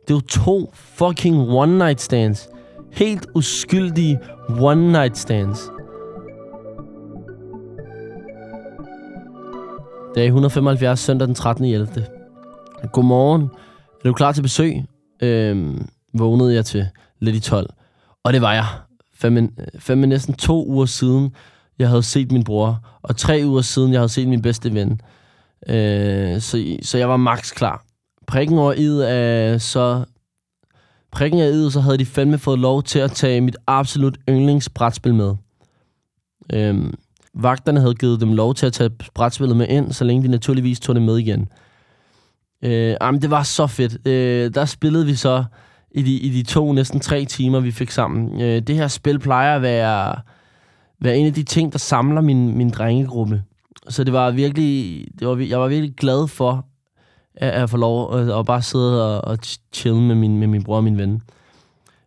Det 0.09 0.15
er 0.15 0.19
jo 0.19 0.43
to 0.43 0.71
fucking 0.73 1.49
one-night 1.49 1.97
stands. 1.97 2.49
Helt 2.91 3.27
uskyldige 3.35 4.19
one-night 4.49 5.13
stands. 5.13 5.71
Dag 10.15 10.25
175, 10.25 10.99
søndag 10.99 11.27
den 11.27 11.35
13. 11.35 11.65
11. 11.65 11.87
Godmorgen. 12.93 13.41
Er 13.41 14.03
du 14.03 14.13
klar 14.13 14.31
til 14.31 14.41
besøg? 14.41 14.83
Øhm, 15.21 15.87
vågnede 16.13 16.53
jeg 16.53 16.65
til 16.65 16.87
lidt 17.19 17.35
i 17.35 17.39
12. 17.39 17.69
Og 18.23 18.33
det 18.33 18.41
var 18.41 18.53
jeg. 18.53 18.65
Fem, 19.13 19.37
øh, 19.37 19.49
fem 19.79 19.97
næsten 19.97 20.33
to 20.33 20.65
uger 20.67 20.85
siden, 20.85 21.35
jeg 21.79 21.89
havde 21.89 22.03
set 22.03 22.31
min 22.31 22.43
bror. 22.43 22.79
Og 23.01 23.17
tre 23.17 23.41
uger 23.45 23.61
siden, 23.61 23.91
jeg 23.91 23.99
havde 23.99 24.09
set 24.09 24.27
min 24.27 24.41
bedste 24.41 24.73
ven. 24.73 25.01
Øh, 25.67 26.41
så, 26.41 26.77
så 26.81 26.97
jeg 26.97 27.09
var 27.09 27.17
max 27.17 27.53
klar. 27.53 27.88
Prikken 28.29 28.57
over 28.57 28.73
id 28.73 29.01
af 29.01 29.53
øh, 29.53 29.59
så... 29.59 30.05
Prikken 31.11 31.39
af 31.39 31.51
id, 31.51 31.71
så 31.71 31.79
havde 31.79 31.97
de 31.97 32.05
fandme 32.05 32.37
fået 32.37 32.59
lov 32.59 32.83
til 32.83 32.99
at 32.99 33.11
tage 33.11 33.41
mit 33.41 33.57
absolut 33.67 34.17
yndlingsbrætspil 34.29 35.15
med. 35.15 35.35
Øhm, 36.53 36.93
vagterne 37.33 37.79
havde 37.79 37.95
givet 37.95 38.21
dem 38.21 38.33
lov 38.33 38.55
til 38.55 38.65
at 38.65 38.73
tage 38.73 38.89
brætspillet 39.13 39.57
med 39.57 39.67
ind, 39.67 39.91
så 39.91 40.03
længe 40.03 40.23
de 40.23 40.27
naturligvis 40.27 40.79
tog 40.79 40.95
det 40.95 41.03
med 41.03 41.17
igen. 41.17 41.47
Øh, 42.63 42.95
jamen, 43.01 43.21
det 43.21 43.31
var 43.31 43.43
så 43.43 43.67
fedt. 43.67 44.07
Øh, 44.07 44.53
der 44.53 44.65
spillede 44.65 45.05
vi 45.05 45.15
så 45.15 45.43
i 45.91 46.01
de, 46.01 46.13
i 46.13 46.29
de 46.29 46.43
to, 46.43 46.71
næsten 46.71 46.99
tre 46.99 47.25
timer, 47.25 47.59
vi 47.59 47.71
fik 47.71 47.91
sammen. 47.91 48.41
Øh, 48.41 48.61
det 48.61 48.75
her 48.75 48.87
spil 48.87 49.19
plejer 49.19 49.55
at 49.55 49.61
være, 49.61 50.15
være 51.01 51.17
en 51.17 51.25
af 51.25 51.33
de 51.33 51.43
ting, 51.43 51.71
der 51.71 51.79
samler 51.79 52.21
min, 52.21 52.57
min 52.57 52.69
drengegruppe. 52.69 53.43
Så 53.87 54.03
det 54.03 54.13
var 54.13 54.31
virkelig, 54.31 55.05
det 55.19 55.27
var, 55.27 55.37
jeg 55.37 55.59
var 55.59 55.67
virkelig 55.67 55.95
glad 55.95 56.27
for 56.27 56.68
at, 57.35 57.49
at 57.49 57.69
få 57.69 57.77
lov 57.77 58.15
at, 58.15 58.39
at 58.39 58.45
bare 58.45 58.61
sidde 58.61 59.15
og, 59.15 59.31
og 59.31 59.37
chille 59.73 60.01
med 60.01 60.15
min, 60.15 60.37
med 60.37 60.47
min 60.47 60.63
bror 60.63 60.75
og 60.75 60.83
min 60.83 60.97
ven. 60.97 61.21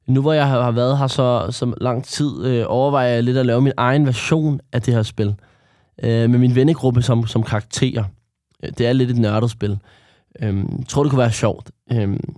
Nu 0.06 0.20
hvor 0.20 0.32
jeg 0.32 0.48
har 0.48 0.70
været 0.70 0.98
her 0.98 1.06
så, 1.06 1.46
så 1.50 1.74
lang 1.80 2.04
tid, 2.04 2.44
øh, 2.44 2.64
overvejer 2.68 3.08
jeg 3.08 3.22
lidt 3.22 3.36
at 3.36 3.46
lave 3.46 3.60
min 3.60 3.72
egen 3.76 4.06
version 4.06 4.60
af 4.72 4.82
det 4.82 4.94
her 4.94 5.02
spil. 5.02 5.34
Øh, 6.02 6.30
med 6.30 6.38
min 6.38 6.54
vennegruppe 6.54 7.02
som, 7.02 7.26
som 7.26 7.42
karakterer. 7.42 8.04
Øh, 8.62 8.70
det 8.78 8.86
er 8.86 8.92
lidt 8.92 9.10
et 9.10 9.18
nørdet 9.18 9.50
spil. 9.50 9.78
Øh, 10.42 10.64
tror, 10.88 11.02
det 11.02 11.10
kunne 11.10 11.18
være 11.18 11.32
sjovt. 11.32 11.70
Øhm, 11.92 12.34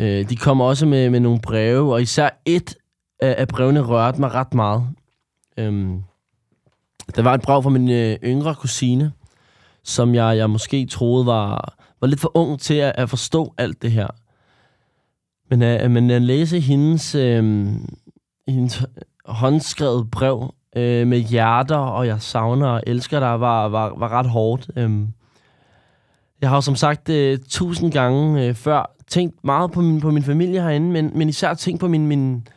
øh, 0.00 0.28
de 0.28 0.36
kommer 0.36 0.64
også 0.64 0.86
med, 0.86 1.10
med 1.10 1.20
nogle 1.20 1.40
breve, 1.40 1.92
og 1.92 2.02
især 2.02 2.30
et 2.44 2.74
af, 3.20 3.34
af 3.38 3.48
brevene 3.48 3.80
rørte 3.80 4.20
mig 4.20 4.34
ret 4.34 4.54
meget. 4.54 4.88
Øhm, 5.56 6.02
der 7.16 7.22
var 7.22 7.34
et 7.34 7.42
brev 7.42 7.62
fra 7.62 7.70
min 7.70 7.90
øh, 7.90 8.18
yngre 8.24 8.54
kusine, 8.54 9.12
som 9.84 10.14
jeg, 10.14 10.36
jeg 10.36 10.50
måske 10.50 10.86
troede 10.86 11.26
var, 11.26 11.74
var 12.00 12.08
lidt 12.08 12.20
for 12.20 12.30
ung 12.34 12.60
til 12.60 12.74
at, 12.74 12.92
at 12.94 13.10
forstå 13.10 13.54
alt 13.58 13.82
det 13.82 13.92
her. 13.92 14.08
Men, 15.50 15.62
øh, 15.62 15.90
men 15.90 16.10
at 16.10 16.22
læse 16.22 16.60
hendes, 16.60 17.14
øh, 17.14 17.66
hendes 18.48 18.82
håndskrevet 19.24 20.10
brev 20.10 20.54
øh, 20.76 21.06
med 21.06 21.18
hjerter, 21.18 21.76
og 21.76 22.06
jeg 22.06 22.22
savner 22.22 22.68
og 22.68 22.82
elsker 22.86 23.20
dig, 23.20 23.40
var, 23.40 23.68
var, 23.68 23.94
var 23.98 24.08
ret 24.08 24.30
hårdt. 24.30 24.70
Øh, 24.76 24.90
jeg 26.40 26.48
har 26.48 26.56
jo 26.56 26.60
som 26.60 26.76
sagt 26.76 27.08
øh, 27.08 27.38
tusind 27.48 27.92
gange 27.92 28.46
øh, 28.46 28.54
før 28.54 28.96
tænkt 29.08 29.44
meget 29.44 29.72
på 29.72 29.80
min, 29.80 30.00
på 30.00 30.10
min 30.10 30.22
familie 30.22 30.62
herinde, 30.62 30.90
men, 30.90 31.10
men 31.14 31.28
især 31.28 31.54
tænkt 31.54 31.80
på 31.80 31.88
min, 31.88 32.06
min, 32.06 32.48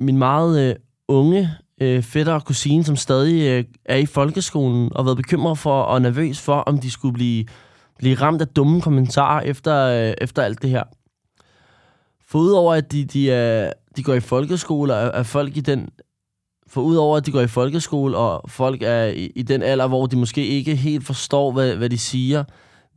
min 0.00 0.18
meget 0.18 0.70
øh, 0.70 0.76
unge 1.08 1.50
øh, 1.80 2.02
fætter 2.02 2.32
og 2.32 2.44
kusine, 2.44 2.84
som 2.84 2.96
stadig 2.96 3.42
øh, 3.42 3.64
er 3.84 3.96
i 3.96 4.06
folkeskolen, 4.06 4.90
og 4.94 5.04
været 5.04 5.16
bekymret 5.16 5.58
for 5.58 5.82
og 5.82 6.02
nervøs 6.02 6.40
for, 6.40 6.54
om 6.54 6.78
de 6.78 6.90
skulle 6.90 7.14
blive, 7.14 7.44
blive 7.98 8.14
ramt 8.14 8.40
af 8.40 8.48
dumme 8.48 8.80
kommentarer 8.80 9.40
efter, 9.40 9.74
øh, 9.86 10.14
efter 10.20 10.42
alt 10.42 10.62
det 10.62 10.70
her. 10.70 10.82
For 12.28 12.38
udover 12.38 12.74
at 12.74 12.92
de, 12.92 13.04
de, 13.04 13.30
er, 13.30 13.72
de 13.96 14.02
går 14.02 14.14
i 14.14 14.20
folkeskole, 14.20 14.94
og 14.94 15.18
er 15.18 15.22
folk 15.22 15.56
i 15.56 15.60
den 15.60 15.88
for 16.68 16.80
udover 16.80 17.16
at 17.16 17.26
de 17.26 17.32
går 17.32 17.40
i 17.40 17.46
folkeskole, 17.46 18.16
og 18.16 18.50
folk 18.50 18.82
er 18.82 19.04
i, 19.04 19.32
i 19.34 19.42
den 19.42 19.62
alder, 19.62 19.86
hvor 19.86 20.06
de 20.06 20.16
måske 20.16 20.46
ikke 20.46 20.76
helt 20.76 21.06
forstår, 21.06 21.52
hvad, 21.52 21.76
hvad 21.76 21.90
de 21.90 21.98
siger, 21.98 22.44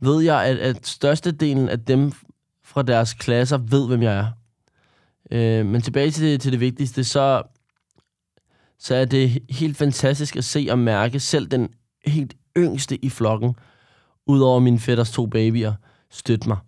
ved 0.00 0.22
jeg, 0.22 0.44
at, 0.44 0.58
at 0.58 0.86
størstedelen 0.86 1.68
af 1.68 1.80
dem 1.80 2.12
fra 2.64 2.82
deres 2.82 3.14
klasser 3.14 3.58
ved, 3.58 3.86
hvem 3.86 4.02
jeg 4.02 4.18
er. 4.18 4.26
Øh, 5.30 5.66
men 5.66 5.82
tilbage 5.82 6.10
til 6.10 6.24
det, 6.24 6.40
til 6.40 6.52
det 6.52 6.60
vigtigste, 6.60 7.04
så, 7.04 7.42
så 8.80 8.94
er 8.94 9.04
det 9.04 9.38
helt 9.50 9.76
fantastisk 9.76 10.36
at 10.36 10.44
se 10.44 10.68
og 10.70 10.78
mærke 10.78 11.20
selv 11.20 11.46
den 11.46 11.68
helt 12.06 12.34
yngste 12.56 13.04
i 13.04 13.08
flokken, 13.08 13.54
udover 14.26 14.60
min 14.60 14.78
fætters 14.78 15.10
to 15.10 15.26
babyer, 15.26 15.72
støtte 16.10 16.48
mig. 16.48 16.58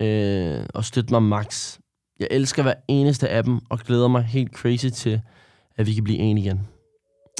Øh, 0.00 0.64
og 0.74 0.84
støtte 0.84 1.10
mig 1.12 1.22
max. 1.22 1.78
Jeg 2.20 2.28
elsker 2.30 2.62
hver 2.62 2.74
eneste 2.88 3.28
af 3.28 3.44
dem, 3.44 3.60
og 3.70 3.78
glæder 3.78 4.08
mig 4.08 4.22
helt 4.22 4.52
crazy 4.52 4.86
til, 4.86 5.20
at 5.76 5.86
vi 5.86 5.94
kan 5.94 6.04
blive 6.04 6.18
en 6.18 6.38
igen. 6.38 6.60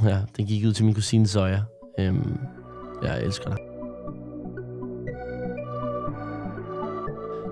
Ja, 0.04 0.20
den 0.36 0.46
gik 0.46 0.66
ud 0.66 0.72
til 0.72 0.84
min 0.84 0.94
kusine 0.94 1.26
Zoya. 1.26 1.60
Øhm, 1.98 2.38
jeg 3.02 3.22
elsker 3.22 3.48
dig. 3.48 3.58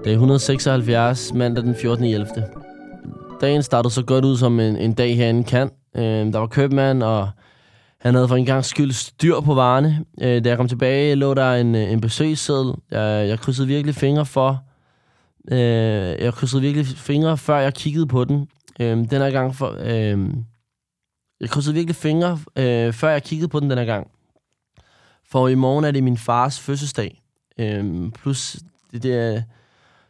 Dag 0.05 0.13
176, 0.13 1.33
mandag 1.35 1.65
den 1.65 1.75
14.11. 1.75 3.39
Dagen 3.41 3.63
startede 3.63 3.95
så 3.95 4.05
godt 4.05 4.25
ud, 4.25 4.37
som 4.37 4.61
en, 4.61 4.77
en 4.77 4.95
dag 4.95 5.17
herinde 5.17 5.45
kan. 5.45 5.71
Øh, 5.97 6.33
der 6.33 6.39
var 6.39 6.47
købmand, 6.47 7.03
og 7.03 7.31
han 7.99 8.15
havde 8.15 8.29
for 8.29 8.37
en 8.37 8.47
gang 8.47 8.65
skyld 8.65 8.93
styr 8.93 9.41
på 9.41 9.55
varerne. 9.55 10.05
Øh, 10.21 10.45
da 10.45 10.49
jeg 10.49 10.57
kom 10.57 10.69
tilbage, 10.69 11.15
lå 11.15 11.35
der 11.35 11.55
en, 11.55 11.75
øh, 11.75 11.93
en 11.93 12.01
besøgsseddel. 12.01 12.75
Jeg, 12.91 13.29
jeg 13.29 13.39
krydsede 13.39 13.67
virkelig 13.67 13.95
fingre 13.95 14.27
for. 14.27 14.63
Øh, 15.51 15.59
jeg 16.25 16.35
krydsede 16.35 16.63
virkelig 16.63 16.87
fingre, 16.87 17.39
før 17.39 17.59
jeg 17.59 17.75
kiggede 17.75 18.07
på 18.07 18.25
den. 18.25 18.49
Øh, 18.81 18.97
den 18.97 19.09
her 19.11 19.31
gang 19.31 19.55
for... 19.55 19.77
Øh, 19.81 20.29
jeg 21.41 21.51
krydsede 21.51 21.75
virkelig 21.75 21.97
fingre, 21.97 22.39
øh, 22.57 22.93
før 22.93 23.11
jeg 23.11 23.23
kiggede 23.23 23.49
på 23.49 23.61
den 23.61 23.71
den 23.71 23.79
her 23.79 23.85
gang. 23.85 24.11
For 25.31 25.49
i 25.49 25.55
morgen 25.55 25.85
er 25.85 25.91
det 25.91 26.05
min 26.05 26.17
fars 26.17 26.61
fødselsdag. 26.61 27.23
Øh, 27.59 28.13
plus, 28.13 28.57
det, 28.93 29.03
det, 29.03 29.15
er, 29.15 29.33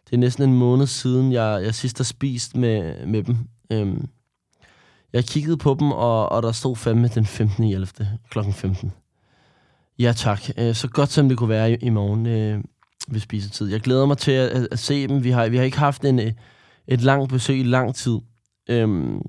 det 0.04 0.12
er 0.12 0.16
næsten 0.16 0.44
en 0.44 0.54
måned 0.54 0.86
siden, 0.86 1.32
jeg, 1.32 1.60
jeg 1.64 1.74
sidst 1.74 1.98
har 1.98 2.04
spist 2.04 2.56
med, 2.56 3.06
med 3.06 3.22
dem. 3.22 3.36
Øh, 3.72 3.96
jeg 5.16 5.24
kiggede 5.24 5.56
på 5.56 5.76
dem, 5.80 5.92
og, 5.92 6.32
og 6.32 6.42
der 6.42 6.52
stod 6.52 6.76
fandme 6.76 7.08
den 7.08 7.26
15. 7.26 7.64
11. 7.64 7.86
kl. 8.30 8.38
15. 8.52 8.92
Ja 9.98 10.12
tak. 10.16 10.40
Øh, 10.58 10.74
så 10.74 10.88
godt 10.88 11.12
som 11.12 11.28
det 11.28 11.38
kunne 11.38 11.48
være 11.48 11.72
i, 11.72 11.74
i 11.74 11.90
morgen. 11.90 12.26
Øh, 12.26 12.64
ved 13.08 13.20
spisetid. 13.20 13.70
Jeg 13.70 13.80
glæder 13.80 14.06
mig 14.06 14.18
til 14.18 14.32
at, 14.32 14.48
at, 14.48 14.68
at 14.70 14.78
se 14.78 15.08
dem. 15.08 15.24
Vi 15.24 15.30
har, 15.30 15.48
vi 15.48 15.56
har 15.56 15.64
ikke 15.64 15.78
haft 15.78 16.04
en, 16.04 16.18
øh, 16.18 16.32
et 16.88 17.02
langt 17.02 17.32
besøg 17.32 17.58
i 17.58 17.62
lang 17.62 17.94
tid. 17.94 18.18
Øhm, 18.70 19.22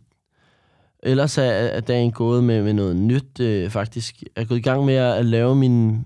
ellers 1.04 1.38
er, 1.38 1.44
er 1.44 1.80
dagen 1.80 2.12
gået 2.12 2.44
med, 2.44 2.64
med 2.64 2.74
noget 2.74 2.96
nyt, 2.96 3.40
øh, 3.40 3.70
faktisk. 3.70 4.22
Jeg 4.22 4.42
er 4.42 4.46
gået 4.46 4.58
i 4.58 4.62
gang 4.62 4.86
med 4.86 4.94
at, 4.94 5.14
at 5.14 5.26
lave 5.26 5.56
min, 5.56 6.06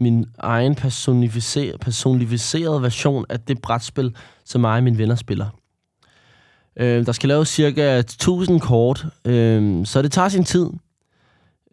min 0.00 0.26
egen 0.38 0.74
personificer, 0.74 1.76
personificerede 1.76 2.82
version 2.82 3.24
af 3.28 3.40
det 3.40 3.62
brætspil, 3.62 4.16
som 4.44 4.60
mig 4.60 4.76
og 4.76 4.84
mine 4.84 4.98
venner 4.98 5.14
spiller. 5.14 5.61
Øh, 6.76 7.06
der 7.06 7.12
skal 7.12 7.28
laves 7.28 7.48
cirka 7.48 7.98
1000 7.98 8.60
kort, 8.60 9.06
øh, 9.24 9.86
så 9.86 10.02
det 10.02 10.12
tager 10.12 10.28
sin 10.28 10.44
tid. 10.44 10.66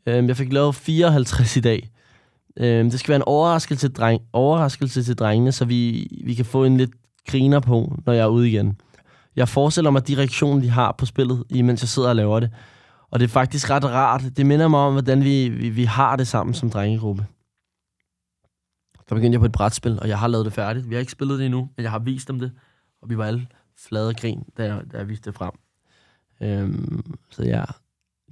Øh, 0.06 0.28
jeg 0.28 0.38
fik 0.38 0.54
lavet 0.54 0.76
54 0.76 1.58
i 1.58 1.60
dag. 1.60 1.90
Øh, 2.58 2.86
det 2.86 3.00
skal 3.00 3.10
være 3.10 3.16
en 3.16 3.24
overraskelse 3.26 3.88
til, 3.88 3.96
dreng, 3.96 4.22
overraskelse 4.34 5.04
til 5.04 5.16
drengene, 5.16 5.52
så 5.52 5.66
vi, 5.66 6.08
vi 6.26 6.34
kan 6.34 6.46
få 6.46 6.64
en 6.64 6.78
lidt 6.78 6.92
griner 7.28 7.60
på, 7.60 7.96
når 8.06 8.14
jeg 8.14 8.22
er 8.22 8.28
ude 8.28 8.50
igen. 8.50 8.78
Jeg 9.36 9.50
forestiller 9.50 9.92
mig 9.92 10.08
de 10.08 10.18
reaktioner, 10.18 10.62
de 10.62 10.70
har 10.70 10.96
på 10.98 11.06
spillet, 11.06 11.44
imens 11.50 11.82
jeg 11.82 11.90
sidder 11.90 12.10
og 12.10 12.16
laver 12.16 12.40
det. 12.40 12.52
Og 13.12 13.20
det 13.20 13.26
er 13.26 13.30
faktisk 13.30 13.70
ret 13.70 13.86
rart. 13.86 14.24
Det 14.38 14.46
minder 14.46 14.68
mig 14.68 14.80
om, 14.80 14.94
hvordan 14.94 15.24
vi, 15.24 15.50
vi, 15.50 15.70
vi 15.70 15.84
har 15.84 16.16
det 16.16 16.28
sammen 16.28 16.54
som 16.54 16.70
drengegruppe. 16.70 17.26
Der 19.10 19.16
begyndte 19.16 19.36
jeg 19.36 19.40
på 19.40 19.46
et 19.46 19.52
brætspil, 19.52 20.00
og 20.00 20.08
jeg 20.08 20.20
har 20.20 20.28
lavet 20.28 20.46
det 20.46 20.54
færdigt. 20.54 20.90
Vi 20.90 20.96
har 20.96 21.00
ikke 21.00 21.12
spillet 21.12 21.40
det 21.40 21.46
endnu, 21.46 21.70
men 21.78 21.84
jeg 21.84 21.92
har 21.92 22.00
vist 22.00 22.28
dem 22.28 22.40
det. 22.40 22.52
Og 23.02 23.10
vi 23.10 23.18
var 23.18 23.26
alle 23.26 23.48
flade 23.88 24.14
grin, 24.14 24.44
da 24.58 24.64
jeg, 24.64 24.82
da 24.92 24.98
jeg 24.98 25.10
viste 25.10 25.26
det 25.26 25.38
frem. 25.38 25.52
Øhm, 26.42 27.16
så 27.30 27.44
ja, 27.44 27.64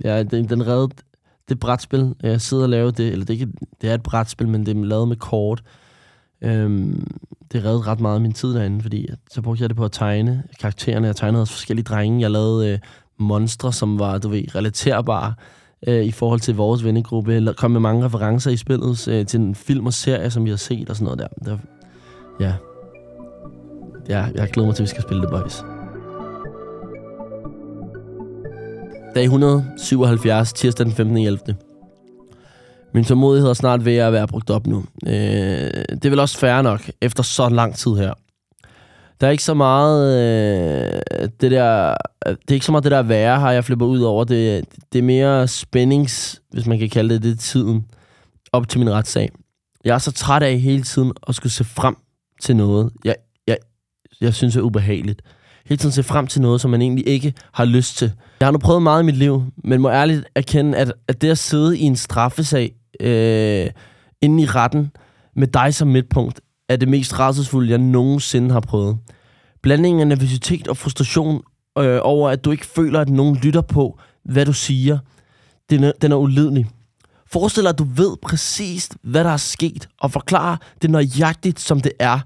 ja 0.03 0.23
den, 0.23 0.49
den 0.49 0.67
redde 0.67 0.89
det 1.49 1.59
brætspil, 1.59 2.15
jeg 2.23 2.41
sidder 2.41 2.63
og 2.63 2.69
laver 2.69 2.91
det, 2.91 3.07
eller 3.07 3.25
det 3.25 3.33
ikke, 3.33 3.47
det 3.81 3.89
er 3.89 3.93
et 3.93 4.03
brætspil, 4.03 4.47
men 4.47 4.65
det 4.65 4.77
er 4.77 4.83
lavet 4.83 5.07
med 5.07 5.15
kort. 5.15 5.63
Øhm, 6.41 7.07
det 7.51 7.63
reddede 7.63 7.81
ret 7.81 7.99
meget 7.99 8.15
af 8.15 8.21
min 8.21 8.33
tid 8.33 8.53
derinde, 8.53 8.81
fordi 8.81 9.07
så 9.31 9.41
brugte 9.41 9.61
jeg 9.61 9.69
det 9.69 9.77
på 9.77 9.85
at 9.85 9.91
tegne 9.91 10.43
karaktererne. 10.59 11.07
Jeg 11.07 11.15
tegnede 11.15 11.41
også 11.41 11.53
forskellige 11.53 11.83
drenge. 11.83 12.21
Jeg 12.21 12.31
lavede 12.31 12.73
øh, 12.73 12.79
monstre, 13.19 13.73
som 13.73 13.99
var, 13.99 14.17
du 14.17 14.29
ved, 14.29 14.55
relaterbare 14.55 15.33
øh, 15.87 16.03
i 16.03 16.11
forhold 16.11 16.39
til 16.39 16.55
vores 16.55 16.83
vennegruppe. 16.83 17.31
Jeg 17.31 17.55
kom 17.55 17.71
med 17.71 17.79
mange 17.79 18.05
referencer 18.05 18.51
i 18.51 18.57
spillet 18.57 19.07
øh, 19.07 19.25
til 19.25 19.39
en 19.39 19.55
film 19.55 19.85
og 19.85 19.93
serie, 19.93 20.31
som 20.31 20.45
vi 20.45 20.49
har 20.49 20.57
set 20.57 20.89
og 20.89 20.95
sådan 20.95 21.05
noget 21.05 21.19
der. 21.19 21.27
der 21.45 21.57
ja 22.39 22.53
ja, 24.09 24.25
jeg 24.35 24.49
glæder 24.49 24.67
mig 24.67 24.75
til, 24.75 24.83
at 24.83 24.85
vi 24.85 24.89
skal 24.89 25.03
spille 25.03 25.21
det, 25.21 25.29
boys. 25.29 25.63
Dag 29.15 29.23
177, 29.23 30.53
tirsdag 30.53 30.85
den 30.85 30.93
15. 30.93 31.17
11. 31.17 31.39
Min 32.93 33.03
tålmodighed 33.03 33.49
er 33.49 33.53
snart 33.53 33.85
ved 33.85 33.95
at 33.95 34.13
være 34.13 34.27
brugt 34.27 34.49
op 34.49 34.67
nu. 34.67 34.85
Øh, 35.05 35.11
det 35.11 36.05
er 36.05 36.09
vel 36.09 36.19
også 36.19 36.37
fair 36.37 36.61
nok, 36.61 36.81
efter 37.01 37.23
så 37.23 37.49
lang 37.49 37.75
tid 37.75 37.95
her. 37.95 38.13
Der 39.21 39.27
er 39.27 39.31
ikke 39.31 39.43
så 39.43 39.53
meget 39.53 40.17
øh, 40.17 41.29
det 41.41 41.51
der... 41.51 41.95
Det 42.25 42.49
er 42.49 42.53
ikke 42.53 42.65
så 42.65 42.71
meget 42.71 42.83
det 42.83 42.91
der 42.91 43.03
være, 43.03 43.39
har 43.39 43.51
jeg 43.51 43.63
flipper 43.63 43.85
ud 43.85 43.99
over. 44.01 44.23
Det, 44.23 44.65
det 44.93 44.99
er 44.99 45.03
mere 45.03 45.47
spændings, 45.47 46.41
hvis 46.51 46.67
man 46.67 46.79
kan 46.79 46.89
kalde 46.89 47.13
det 47.13 47.23
det, 47.23 47.39
tiden 47.39 47.85
op 48.51 48.69
til 48.69 48.79
min 48.79 48.91
retssag. 48.91 49.29
Jeg 49.85 49.93
er 49.93 49.97
så 49.97 50.11
træt 50.11 50.43
af 50.43 50.59
hele 50.59 50.83
tiden 50.83 51.11
at 51.27 51.35
skulle 51.35 51.53
se 51.53 51.63
frem 51.63 51.95
til 52.41 52.55
noget, 52.55 52.91
jeg, 53.05 53.15
jeg, 54.21 54.33
synes 54.33 54.55
er 54.55 54.61
ubehageligt. 54.61 55.21
Hele 55.65 55.77
tiden 55.77 55.91
se 55.91 56.03
frem 56.03 56.27
til 56.27 56.41
noget, 56.41 56.61
som 56.61 56.71
man 56.71 56.81
egentlig 56.81 57.07
ikke 57.07 57.33
har 57.53 57.65
lyst 57.65 57.97
til. 57.97 58.11
Jeg 58.39 58.47
har 58.47 58.51
nu 58.51 58.57
prøvet 58.57 58.81
meget 58.81 59.03
i 59.03 59.05
mit 59.05 59.17
liv, 59.17 59.43
men 59.63 59.81
må 59.81 59.89
ærligt 59.89 60.25
erkende, 60.35 60.77
at, 60.77 60.93
at 61.07 61.21
det 61.21 61.29
at 61.29 61.37
sidde 61.37 61.77
i 61.77 61.81
en 61.81 61.95
straffesag 61.95 62.75
øh, 62.99 63.69
inde 64.21 64.43
i 64.43 64.45
retten 64.45 64.91
med 65.35 65.47
dig 65.47 65.73
som 65.73 65.87
midtpunkt, 65.87 66.41
er 66.69 66.75
det 66.75 66.87
mest 66.87 67.19
rædselsfulde, 67.19 67.69
jeg 67.69 67.77
nogensinde 67.77 68.51
har 68.51 68.59
prøvet. 68.59 68.97
Blandingen 69.63 70.01
af 70.01 70.07
nervøsitet 70.07 70.67
og 70.67 70.77
frustration 70.77 71.41
øh, 71.77 71.99
over, 72.01 72.29
at 72.29 72.45
du 72.45 72.51
ikke 72.51 72.65
føler, 72.65 72.99
at 72.99 73.09
nogen 73.09 73.35
lytter 73.35 73.61
på, 73.61 73.99
hvad 74.25 74.45
du 74.45 74.53
siger, 74.53 74.97
den 75.69 75.83
er, 75.83 75.91
den 76.01 76.11
er 76.11 76.15
ulidelig. 76.15 76.67
Forestil 77.31 77.63
dig, 77.63 77.69
at 77.69 77.79
du 77.79 77.83
ved 77.83 78.17
præcis, 78.21 78.89
hvad 79.01 79.23
der 79.23 79.29
er 79.29 79.37
sket, 79.37 79.89
og 79.99 80.11
forklare 80.11 80.57
det 80.81 80.89
nøjagtigt, 80.89 81.59
som 81.59 81.81
det 81.81 81.91
er. 81.99 82.19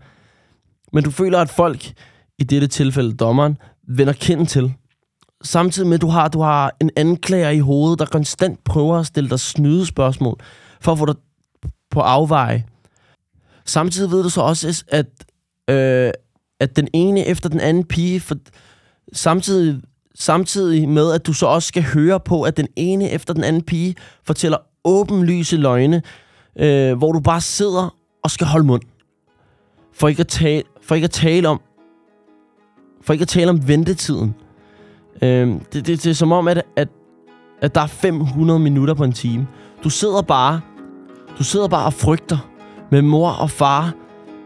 Men 0.93 1.03
du 1.03 1.11
føler, 1.11 1.39
at 1.39 1.49
folk, 1.49 1.93
i 2.39 2.43
dette 2.43 2.67
tilfælde 2.67 3.13
dommeren, 3.13 3.57
vender 3.87 4.13
kinden 4.13 4.45
til. 4.45 4.73
Samtidig 5.43 5.87
med, 5.87 5.95
at 5.95 6.01
du 6.01 6.07
har, 6.07 6.27
du 6.27 6.41
har 6.41 6.75
en 6.81 6.89
anklager 6.95 7.49
i 7.49 7.59
hovedet, 7.59 7.99
der 7.99 8.05
konstant 8.05 8.63
prøver 8.63 8.97
at 8.97 9.05
stille 9.05 9.29
dig 9.29 9.39
snyde 9.39 9.85
spørgsmål, 9.85 10.39
for 10.81 10.91
at 10.91 10.97
få 10.97 11.05
dig 11.05 11.15
på 11.91 11.99
afveje. 11.99 12.65
Samtidig 13.65 14.11
ved 14.11 14.23
du 14.23 14.29
så 14.29 14.41
også, 14.41 14.83
at, 14.87 15.05
øh, 15.69 16.11
at 16.59 16.75
den 16.75 16.87
ene 16.93 17.25
efter 17.25 17.49
den 17.49 17.59
anden 17.59 17.83
pige, 17.83 18.19
for, 18.19 18.35
samtidig, 19.13 19.81
samtidig 20.15 20.89
med, 20.89 21.11
at 21.11 21.27
du 21.27 21.33
så 21.33 21.45
også 21.45 21.67
skal 21.67 21.83
høre 21.83 22.19
på, 22.19 22.41
at 22.41 22.57
den 22.57 22.67
ene 22.75 23.09
efter 23.09 23.33
den 23.33 23.43
anden 23.43 23.61
pige 23.61 23.95
fortæller 24.23 24.57
åbenlyse 24.85 25.57
løgne, 25.57 26.01
øh, 26.59 26.97
hvor 26.97 27.11
du 27.11 27.19
bare 27.19 27.41
sidder 27.41 27.95
og 28.23 28.31
skal 28.31 28.47
holde 28.47 28.65
mund. 28.65 28.81
For 29.93 30.07
ikke 30.07 30.19
at 30.19 30.27
tale, 30.27 30.63
for 30.81 30.95
ikke 30.95 31.05
at 31.05 31.11
tale 31.11 31.47
om 31.47 31.61
for 33.01 33.13
ikke 33.13 33.21
at 33.23 33.27
tale 33.27 33.49
om 33.49 33.67
ventetiden. 33.67 34.35
Øh, 35.21 35.47
det, 35.47 35.73
det, 35.73 35.85
det 35.87 36.05
er 36.05 36.13
som 36.13 36.31
om, 36.31 36.47
at, 36.47 36.63
at, 36.75 36.87
at 37.61 37.75
der 37.75 37.81
er 37.81 37.87
500 37.87 38.59
minutter 38.59 38.93
på 38.93 39.03
en 39.03 39.13
time. 39.13 39.47
Du 39.83 39.89
sidder 39.89 40.21
bare, 40.21 40.61
du 41.37 41.43
sidder 41.43 41.67
bare 41.67 41.85
og 41.85 41.93
frygter 41.93 42.37
med 42.91 43.01
mor 43.01 43.29
og 43.29 43.49
far 43.49 43.93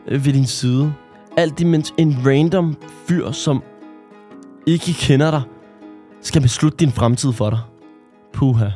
øh, 0.08 0.26
ved 0.26 0.34
din 0.34 0.46
side. 0.46 0.94
Alt 1.38 1.60
imens 1.60 1.94
en 1.98 2.18
random 2.26 2.78
fyr, 3.08 3.32
som 3.32 3.64
ikke 4.66 4.94
kender 4.94 5.32
dig, 5.32 5.42
skal 6.22 6.42
beslutte 6.42 6.78
din 6.78 6.92
fremtid 6.92 7.34
for 7.34 7.50
dig. 7.50 7.60
Puha. 8.34 8.70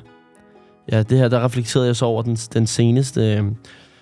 Ja, 0.91 1.03
det 1.03 1.17
her, 1.17 1.27
der 1.27 1.45
reflekterede 1.45 1.87
jeg 1.87 1.95
så 1.95 2.05
over 2.05 2.21
den, 2.21 2.35
den 2.35 2.67
seneste... 2.67 3.21
Øh, 3.21 3.43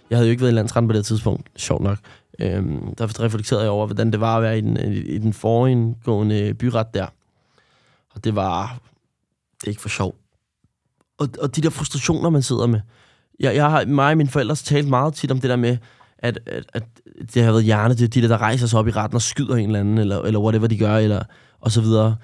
jeg 0.10 0.18
havde 0.18 0.28
jo 0.28 0.32
ikke 0.32 0.42
været 0.42 0.52
i 0.52 0.56
landsretten 0.56 0.88
på 0.88 0.94
det 0.94 1.06
tidspunkt, 1.06 1.48
sjovt 1.56 1.84
nok. 1.84 1.98
Øh, 2.40 2.64
der 2.98 3.20
reflekterede 3.20 3.64
jeg 3.64 3.72
over, 3.72 3.86
hvordan 3.86 4.12
det 4.12 4.20
var 4.20 4.38
at 4.38 4.44
være 4.44 4.58
i 4.58 4.62
den, 4.62 4.78
i 4.94 5.18
den 5.18 5.34
forindgående 5.34 6.54
byret 6.54 6.94
der. 6.94 7.08
Og 8.16 8.24
det 8.24 8.36
var... 8.36 8.80
Det 9.62 9.68
er 9.68 9.70
ikke 9.70 9.82
for 9.82 9.90
sjov. 9.90 10.16
Og, 11.18 11.30
og 11.42 11.56
de 11.56 11.62
der 11.62 11.70
frustrationer, 11.70 12.30
man 12.30 12.42
sidder 12.42 12.68
med. 12.68 12.82
Jeg, 13.40 13.56
jeg 13.56 13.70
har, 13.70 13.86
mig 13.86 14.12
og 14.12 14.18
mine 14.18 14.30
forældre 14.30 14.56
talt 14.56 14.88
meget 14.88 15.14
tit 15.14 15.32
om 15.32 15.40
det 15.40 15.50
der 15.50 15.56
med, 15.56 15.78
at, 16.20 16.40
at, 16.46 16.64
at 16.74 16.84
det 17.34 17.44
har 17.44 17.52
været 17.52 17.64
hjerne, 17.64 17.94
det 17.94 18.14
de 18.14 18.22
der, 18.22 18.28
der 18.28 18.38
rejser 18.38 18.68
sig 18.68 18.80
op 18.80 18.88
i 18.88 18.92
retten 18.92 19.16
og 19.16 19.22
skyder 19.22 19.56
en 19.56 19.66
eller 19.66 19.80
anden, 19.80 19.98
eller, 19.98 20.22
eller 20.22 20.40
whatever 20.40 20.68
de 20.68 20.78
gør, 20.78 20.98
eller, 20.98 21.24
og 21.62 21.72
så 21.72 21.82
videre. 21.82 22.16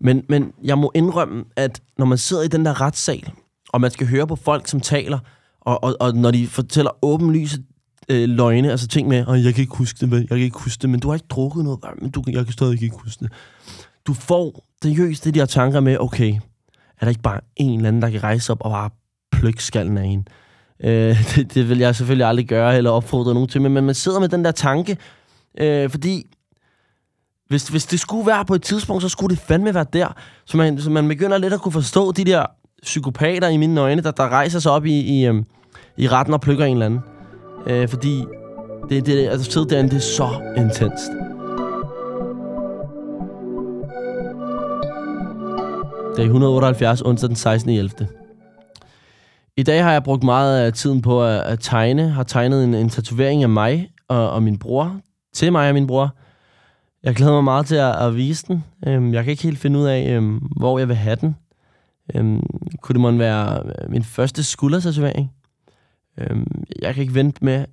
Men, 0.00 0.24
men 0.28 0.52
jeg 0.64 0.78
må 0.78 0.92
indrømme, 0.94 1.44
at 1.56 1.82
når 1.98 2.06
man 2.06 2.18
sidder 2.18 2.42
i 2.42 2.48
den 2.48 2.64
der 2.64 2.80
retssal, 2.80 3.30
og 3.68 3.80
man 3.80 3.90
skal 3.90 4.06
høre 4.06 4.26
på 4.26 4.36
folk, 4.36 4.66
som 4.66 4.80
taler, 4.80 5.18
og, 5.60 5.84
og, 5.84 5.96
og 6.00 6.14
når 6.14 6.30
de 6.30 6.46
fortæller 6.46 6.90
åbenlyse 7.02 7.62
øh, 8.08 8.28
løgne, 8.28 8.70
altså 8.70 8.88
ting 8.88 9.08
med, 9.08 9.26
og 9.26 9.44
jeg 9.44 9.54
kan 9.54 9.62
ikke 9.62 9.76
huske 9.76 10.06
det, 10.06 10.12
jeg 10.12 10.28
kan 10.28 10.38
ikke 10.38 10.58
huske 10.58 10.82
det, 10.82 10.90
men 10.90 11.00
du 11.00 11.08
har 11.08 11.14
ikke 11.14 11.26
drukket 11.30 11.64
noget, 11.64 11.80
men 12.02 12.10
du, 12.10 12.22
jeg 12.26 12.44
kan 12.44 12.52
stadig 12.52 12.82
ikke 12.82 12.96
huske 13.02 13.24
det. 13.24 13.32
Du 14.06 14.14
får 14.14 14.66
seriøst 14.82 15.24
det 15.24 15.34
der 15.34 15.46
tanker 15.46 15.80
med, 15.80 15.96
okay, 16.00 16.32
er 17.00 17.04
der 17.04 17.08
ikke 17.08 17.22
bare 17.22 17.40
en 17.56 17.76
eller 17.76 17.88
anden, 17.88 18.02
der 18.02 18.10
kan 18.10 18.22
rejse 18.22 18.52
op 18.52 18.60
og 18.60 18.70
bare 18.70 18.90
plukke 19.32 19.64
skallen 19.64 19.98
af 19.98 20.04
en? 20.04 20.28
Øh, 20.84 21.24
det, 21.36 21.54
det 21.54 21.68
vil 21.68 21.78
jeg 21.78 21.96
selvfølgelig 21.96 22.26
aldrig 22.26 22.48
gøre 22.48 22.76
eller 22.76 22.90
opfordre 22.90 23.34
nogen 23.34 23.48
til, 23.48 23.62
men 23.62 23.84
man 23.84 23.94
sidder 23.94 24.20
med 24.20 24.28
den 24.28 24.44
der 24.44 24.50
tanke, 24.50 24.96
øh, 25.58 25.90
fordi 25.90 26.26
hvis, 27.48 27.68
hvis 27.68 27.86
det 27.86 28.00
skulle 28.00 28.26
være 28.26 28.44
på 28.44 28.54
et 28.54 28.62
tidspunkt, 28.62 29.02
så 29.02 29.08
skulle 29.08 29.36
det 29.36 29.44
fandme 29.44 29.74
være 29.74 29.86
der. 29.92 30.08
Så 30.44 30.56
man, 30.56 30.78
så 30.78 30.90
man 30.90 31.08
begynder 31.08 31.38
lidt 31.38 31.52
at 31.52 31.60
kunne 31.60 31.72
forstå 31.72 32.12
de 32.12 32.24
der 32.24 32.46
psykopater 32.82 33.48
i 33.48 33.56
mine 33.56 33.80
øjne, 33.80 34.02
der, 34.02 34.10
der 34.10 34.28
rejser 34.28 34.58
sig 34.58 34.72
op 34.72 34.86
i, 34.86 35.00
i, 35.00 35.26
øhm, 35.26 35.44
i 35.96 36.08
retten 36.08 36.34
og 36.34 36.40
plukker 36.40 36.64
en 36.64 36.72
eller 36.72 36.86
anden. 36.86 37.00
Øh, 37.66 37.88
fordi 37.88 38.24
det, 38.88 39.06
det, 39.06 39.28
altså, 39.28 39.50
sidde 39.50 39.68
derinde, 39.68 39.90
det 39.90 39.96
er 39.96 40.00
så 40.00 40.28
intenst. 40.56 41.10
Dag 46.16 46.24
178, 46.24 47.02
onsdag 47.02 47.28
den 47.28 47.36
16. 47.36 47.70
11. 47.70 47.90
I 49.56 49.62
dag 49.62 49.84
har 49.84 49.92
jeg 49.92 50.02
brugt 50.02 50.22
meget 50.22 50.60
af 50.60 50.72
tiden 50.72 51.02
på 51.02 51.24
at, 51.24 51.40
at 51.40 51.58
tegne. 51.60 52.08
Har 52.08 52.22
tegnet 52.22 52.64
en, 52.64 52.74
en 52.74 52.88
tatovering 52.88 53.42
af 53.42 53.48
mig 53.48 53.90
og, 54.08 54.30
og 54.30 54.42
min 54.42 54.58
bror. 54.58 55.00
Til 55.34 55.52
mig 55.52 55.68
og 55.68 55.74
min 55.74 55.86
bror. 55.86 56.16
Jeg 57.02 57.14
glæder 57.14 57.32
mig 57.32 57.44
meget 57.44 57.66
til 57.66 57.74
at, 57.74 58.06
at 58.06 58.16
vise 58.16 58.46
den. 58.48 58.64
Øhm, 58.86 59.14
jeg 59.14 59.24
kan 59.24 59.30
ikke 59.30 59.42
helt 59.42 59.58
finde 59.58 59.78
ud 59.78 59.86
af, 59.86 60.10
øhm, 60.10 60.36
hvor 60.36 60.78
jeg 60.78 60.88
vil 60.88 60.96
have 60.96 61.16
den. 61.16 61.36
Øhm, 62.14 62.42
kunne 62.82 62.94
det 62.94 63.00
måske 63.00 63.18
være 63.18 63.62
øh, 63.64 63.90
min 63.90 64.02
første 64.02 64.42
skuldertatovering? 64.42 65.30
Øhm, 66.18 66.64
jeg 66.82 66.94
kan 66.94 67.02
ikke 67.02 67.14
vente 67.14 67.44
med, 67.44 67.64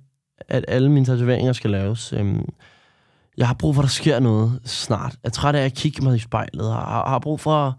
at 0.48 0.64
alle 0.68 0.90
mine 0.90 1.06
tatoveringer 1.06 1.52
skal 1.52 1.70
laves. 1.70 2.12
Øhm, 2.12 2.48
jeg 3.36 3.46
har 3.46 3.54
brug 3.54 3.74
for, 3.74 3.82
at 3.82 3.84
der 3.84 3.90
sker 3.90 4.18
noget 4.20 4.60
snart. 4.64 5.12
Jeg 5.22 5.28
er 5.28 5.32
træt 5.32 5.54
af 5.54 5.64
at 5.64 5.74
kigge 5.74 6.04
mig 6.04 6.16
i 6.16 6.18
spejlet. 6.18 6.64
Jeg 6.64 6.74
har, 6.74 7.08
har 7.08 7.18
brug 7.18 7.40
for 7.40 7.78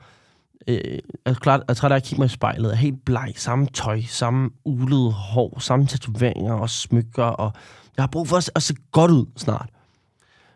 Øh, 0.67 0.99
jeg 1.25 1.31
er 1.31 1.33
klart, 1.33 1.59
jeg 1.59 1.65
er 1.69 1.73
træt 1.73 1.91
af 1.91 1.95
at 1.95 2.03
kigge 2.03 2.21
mig 2.21 2.25
i 2.25 2.29
spejlet. 2.29 2.63
Jeg 2.63 2.71
er 2.71 2.79
helt 2.79 3.05
bleg. 3.05 3.33
Samme 3.35 3.65
tøj, 3.65 4.01
samme 4.01 4.49
ulede 4.65 5.11
hår, 5.11 5.59
samme 5.59 5.85
tatoveringer 5.85 6.53
og 6.53 6.69
smykker. 6.69 7.23
Og 7.23 7.51
jeg 7.97 8.03
har 8.03 8.07
brug 8.07 8.27
for 8.27 8.37
at, 8.37 8.51
at 8.55 8.63
se 8.63 8.75
godt 8.91 9.11
ud 9.11 9.25
snart. 9.37 9.69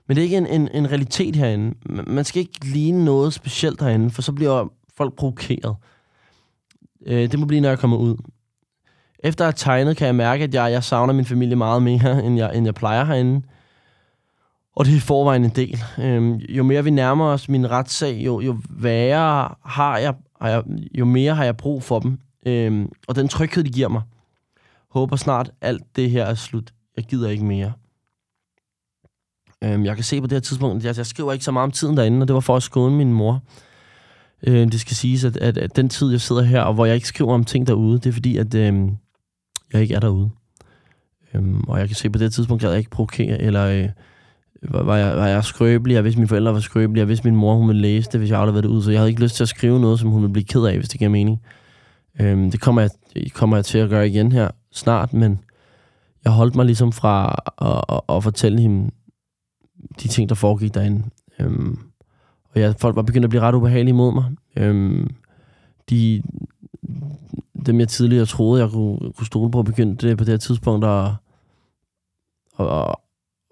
Men 0.07 0.15
det 0.15 0.21
er 0.21 0.23
ikke 0.23 0.37
en, 0.37 0.47
en, 0.47 0.69
en 0.73 0.89
realitet 0.89 1.35
herinde. 1.35 1.75
Man 2.07 2.25
skal 2.25 2.39
ikke 2.39 2.65
ligne 2.65 3.05
noget 3.05 3.33
specielt 3.33 3.81
herinde, 3.81 4.09
for 4.09 4.21
så 4.21 4.31
bliver 4.31 4.67
folk 4.97 5.15
provokeret. 5.15 5.75
Øh, 7.05 7.31
det 7.31 7.39
må 7.39 7.45
blive, 7.45 7.61
når 7.61 7.69
jeg 7.69 7.79
kommer 7.79 7.97
ud. 7.97 8.17
Efter 9.23 9.45
at 9.45 9.47
have 9.47 9.53
tegnet, 9.57 9.97
kan 9.97 10.07
jeg 10.07 10.15
mærke, 10.15 10.43
at 10.43 10.53
jeg, 10.53 10.71
jeg 10.71 10.83
savner 10.83 11.13
min 11.13 11.25
familie 11.25 11.55
meget 11.55 11.83
mere, 11.83 12.23
end 12.25 12.37
jeg, 12.37 12.55
end 12.55 12.65
jeg 12.65 12.75
plejer 12.75 13.05
herinde. 13.05 13.41
Og 14.75 14.85
det 14.85 14.91
er 14.91 14.97
i 14.97 14.99
forvejen 14.99 15.43
en 15.43 15.49
del. 15.49 15.79
Øhm, 15.99 16.35
jo 16.35 16.63
mere 16.63 16.83
vi 16.83 16.89
nærmer 16.89 17.25
os 17.25 17.49
min 17.49 17.71
retssag, 17.71 18.13
jo, 18.25 18.39
jo 18.39 18.57
værre 18.69 19.55
har 19.65 19.97
jeg, 19.97 20.13
har 20.41 20.49
jeg, 20.49 20.63
jo 20.97 21.05
mere 21.05 21.35
har 21.35 21.43
jeg 21.43 21.57
brug 21.57 21.83
for 21.83 21.99
dem. 21.99 22.19
Øhm, 22.45 22.91
og 23.07 23.15
den 23.15 23.27
tryghed, 23.27 23.63
de 23.63 23.69
giver 23.69 23.87
mig. 23.87 24.01
Håber 24.91 25.15
snart, 25.15 25.51
alt 25.61 25.83
det 25.95 26.11
her 26.11 26.25
er 26.25 26.33
slut. 26.33 26.73
Jeg 26.97 27.05
gider 27.05 27.29
ikke 27.29 27.45
mere. 27.45 27.73
Øhm, 29.63 29.85
jeg 29.85 29.95
kan 29.95 30.03
se 30.03 30.21
på 30.21 30.27
det 30.27 30.35
her 30.35 30.39
tidspunkt, 30.39 30.77
at 30.77 30.85
jeg, 30.85 30.97
jeg 30.97 31.05
skriver 31.05 31.33
ikke 31.33 31.45
så 31.45 31.51
meget 31.51 31.63
om 31.63 31.71
tiden 31.71 31.97
derinde, 31.97 32.23
og 32.23 32.27
det 32.27 32.33
var 32.33 32.39
for 32.39 32.55
at 32.55 32.63
skåne 32.63 32.95
min 32.95 33.13
mor. 33.13 33.41
Øhm, 34.47 34.69
det 34.69 34.79
skal 34.79 34.95
siges, 34.95 35.23
at, 35.23 35.37
at, 35.37 35.57
at 35.57 35.75
den 35.75 35.89
tid, 35.89 36.11
jeg 36.11 36.21
sidder 36.21 36.41
her, 36.41 36.61
og 36.61 36.73
hvor 36.73 36.85
jeg 36.85 36.95
ikke 36.95 37.07
skriver 37.07 37.33
om 37.33 37.43
ting 37.43 37.67
derude, 37.67 37.99
det 37.99 38.05
er 38.05 38.13
fordi, 38.13 38.37
at 38.37 38.55
øhm, 38.55 38.97
jeg 39.73 39.81
ikke 39.81 39.95
er 39.95 39.99
derude. 39.99 40.29
Øhm, 41.33 41.61
og 41.61 41.79
jeg 41.79 41.87
kan 41.87 41.95
se 41.95 42.09
på 42.09 42.19
det 42.19 42.33
tidspunkt, 42.33 42.61
gad 42.61 42.69
jeg 42.69 42.79
ikke 42.79 42.89
provokere, 42.89 43.41
eller 43.41 43.65
øh, 43.65 43.89
var, 44.61 44.97
jeg, 44.97 45.17
var 45.17 45.27
jeg 45.27 45.43
skrøbelig, 45.43 45.95
jeg 45.95 46.03
vidste, 46.03 46.19
mine 46.19 46.27
forældre 46.27 46.53
var 46.53 46.59
skrøbelige, 46.59 47.01
jeg 47.01 47.07
vidste, 47.07 47.27
min 47.27 47.35
mor 47.35 47.55
hun 47.55 47.67
ville 47.67 47.81
læse 47.81 48.11
det, 48.11 48.19
hvis 48.19 48.29
jeg 48.29 48.39
afleverede 48.39 48.67
det 48.67 48.73
ud, 48.73 48.81
så 48.81 48.91
jeg 48.91 48.99
havde 48.99 49.09
ikke 49.09 49.21
lyst 49.21 49.35
til 49.35 49.43
at 49.43 49.49
skrive 49.49 49.79
noget, 49.79 49.99
som 49.99 50.09
hun 50.09 50.21
ville 50.21 50.33
blive 50.33 50.45
ked 50.45 50.63
af, 50.63 50.77
hvis 50.77 50.89
det 50.89 50.99
giver 50.99 51.11
mening. 51.11 51.41
Øhm, 52.21 52.51
det 52.51 52.61
kommer 52.61 52.81
jeg, 52.81 52.91
kommer 53.33 53.57
jeg 53.57 53.65
til 53.65 53.77
at 53.77 53.89
gøre 53.89 54.07
igen 54.07 54.31
her 54.31 54.49
snart, 54.71 55.13
men 55.13 55.39
jeg 56.23 56.31
holdt 56.31 56.55
mig 56.55 56.65
ligesom 56.65 56.91
fra 56.91 57.43
at, 57.61 57.95
at, 57.95 58.15
at 58.15 58.23
fortælle 58.23 58.61
hende 58.61 58.91
de 60.01 60.07
ting, 60.07 60.29
der 60.29 60.35
foregik 60.35 60.73
derinde. 60.73 61.03
Øhm, 61.39 61.79
og 62.53 62.59
ja, 62.59 62.73
folk 62.79 62.95
var 62.95 63.01
begyndt 63.01 63.23
at 63.23 63.29
blive 63.29 63.41
ret 63.41 63.55
ubehagelige 63.55 63.93
mod 63.93 64.13
mig. 64.13 64.25
Øhm, 64.55 65.09
de, 65.89 66.21
dem, 67.65 67.79
jeg 67.79 67.87
tidligere 67.87 68.25
troede, 68.25 68.61
jeg 68.61 68.71
kunne, 68.71 69.13
kunne 69.17 69.27
stole 69.27 69.51
på, 69.51 69.63
begyndte 69.63 70.15
på 70.15 70.23
det 70.23 70.31
her 70.31 70.37
tidspunkt 70.37 70.85
at, 70.85 71.05
at, 72.59 72.65
at, 72.67 72.95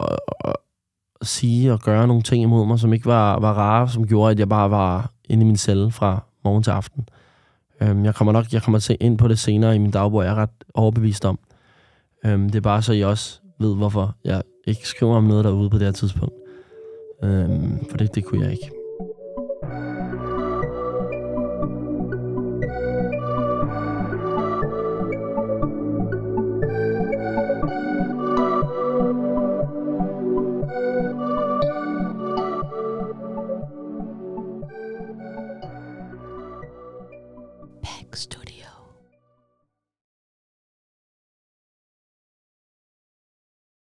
at, 0.00 0.56
at 1.20 1.26
sige 1.26 1.72
og 1.72 1.80
gøre 1.80 2.06
nogle 2.06 2.22
ting 2.22 2.42
imod 2.42 2.66
mig, 2.66 2.78
som 2.78 2.92
ikke 2.92 3.06
var, 3.06 3.38
var 3.38 3.52
rare, 3.52 3.88
som 3.88 4.06
gjorde, 4.06 4.30
at 4.30 4.38
jeg 4.38 4.48
bare 4.48 4.70
var 4.70 5.10
inde 5.28 5.42
i 5.42 5.46
min 5.46 5.56
celle 5.56 5.90
fra 5.90 6.22
morgen 6.44 6.62
til 6.62 6.70
aften. 6.70 7.08
Øhm, 7.80 8.04
jeg 8.04 8.14
kommer 8.14 8.32
nok 8.32 8.52
jeg 8.52 8.62
kommer 8.62 8.78
til 8.78 8.96
ind 9.00 9.18
på 9.18 9.28
det 9.28 9.38
senere 9.38 9.74
i 9.74 9.78
min 9.78 9.90
dagbog, 9.90 10.22
jeg 10.22 10.30
er 10.30 10.34
ret 10.34 10.64
overbevist 10.74 11.24
om. 11.24 11.38
Øhm, 12.24 12.50
det 12.50 12.56
er 12.56 12.60
bare 12.60 12.82
så, 12.82 12.92
I 12.92 13.02
også 13.02 13.40
ved, 13.60 13.76
hvorfor 13.76 14.16
jeg 14.24 14.42
ikke 14.66 14.88
skriver 14.88 15.16
om 15.16 15.24
noget 15.24 15.44
derude 15.44 15.70
på 15.70 15.78
det 15.78 15.86
her 15.86 15.92
tidspunkt. 15.92 16.34
Øhm, 17.24 17.84
for 17.90 17.96
det, 17.96 18.14
det 18.14 18.24
kunne 18.24 18.44
jeg 18.44 18.52
ikke. 18.52 18.77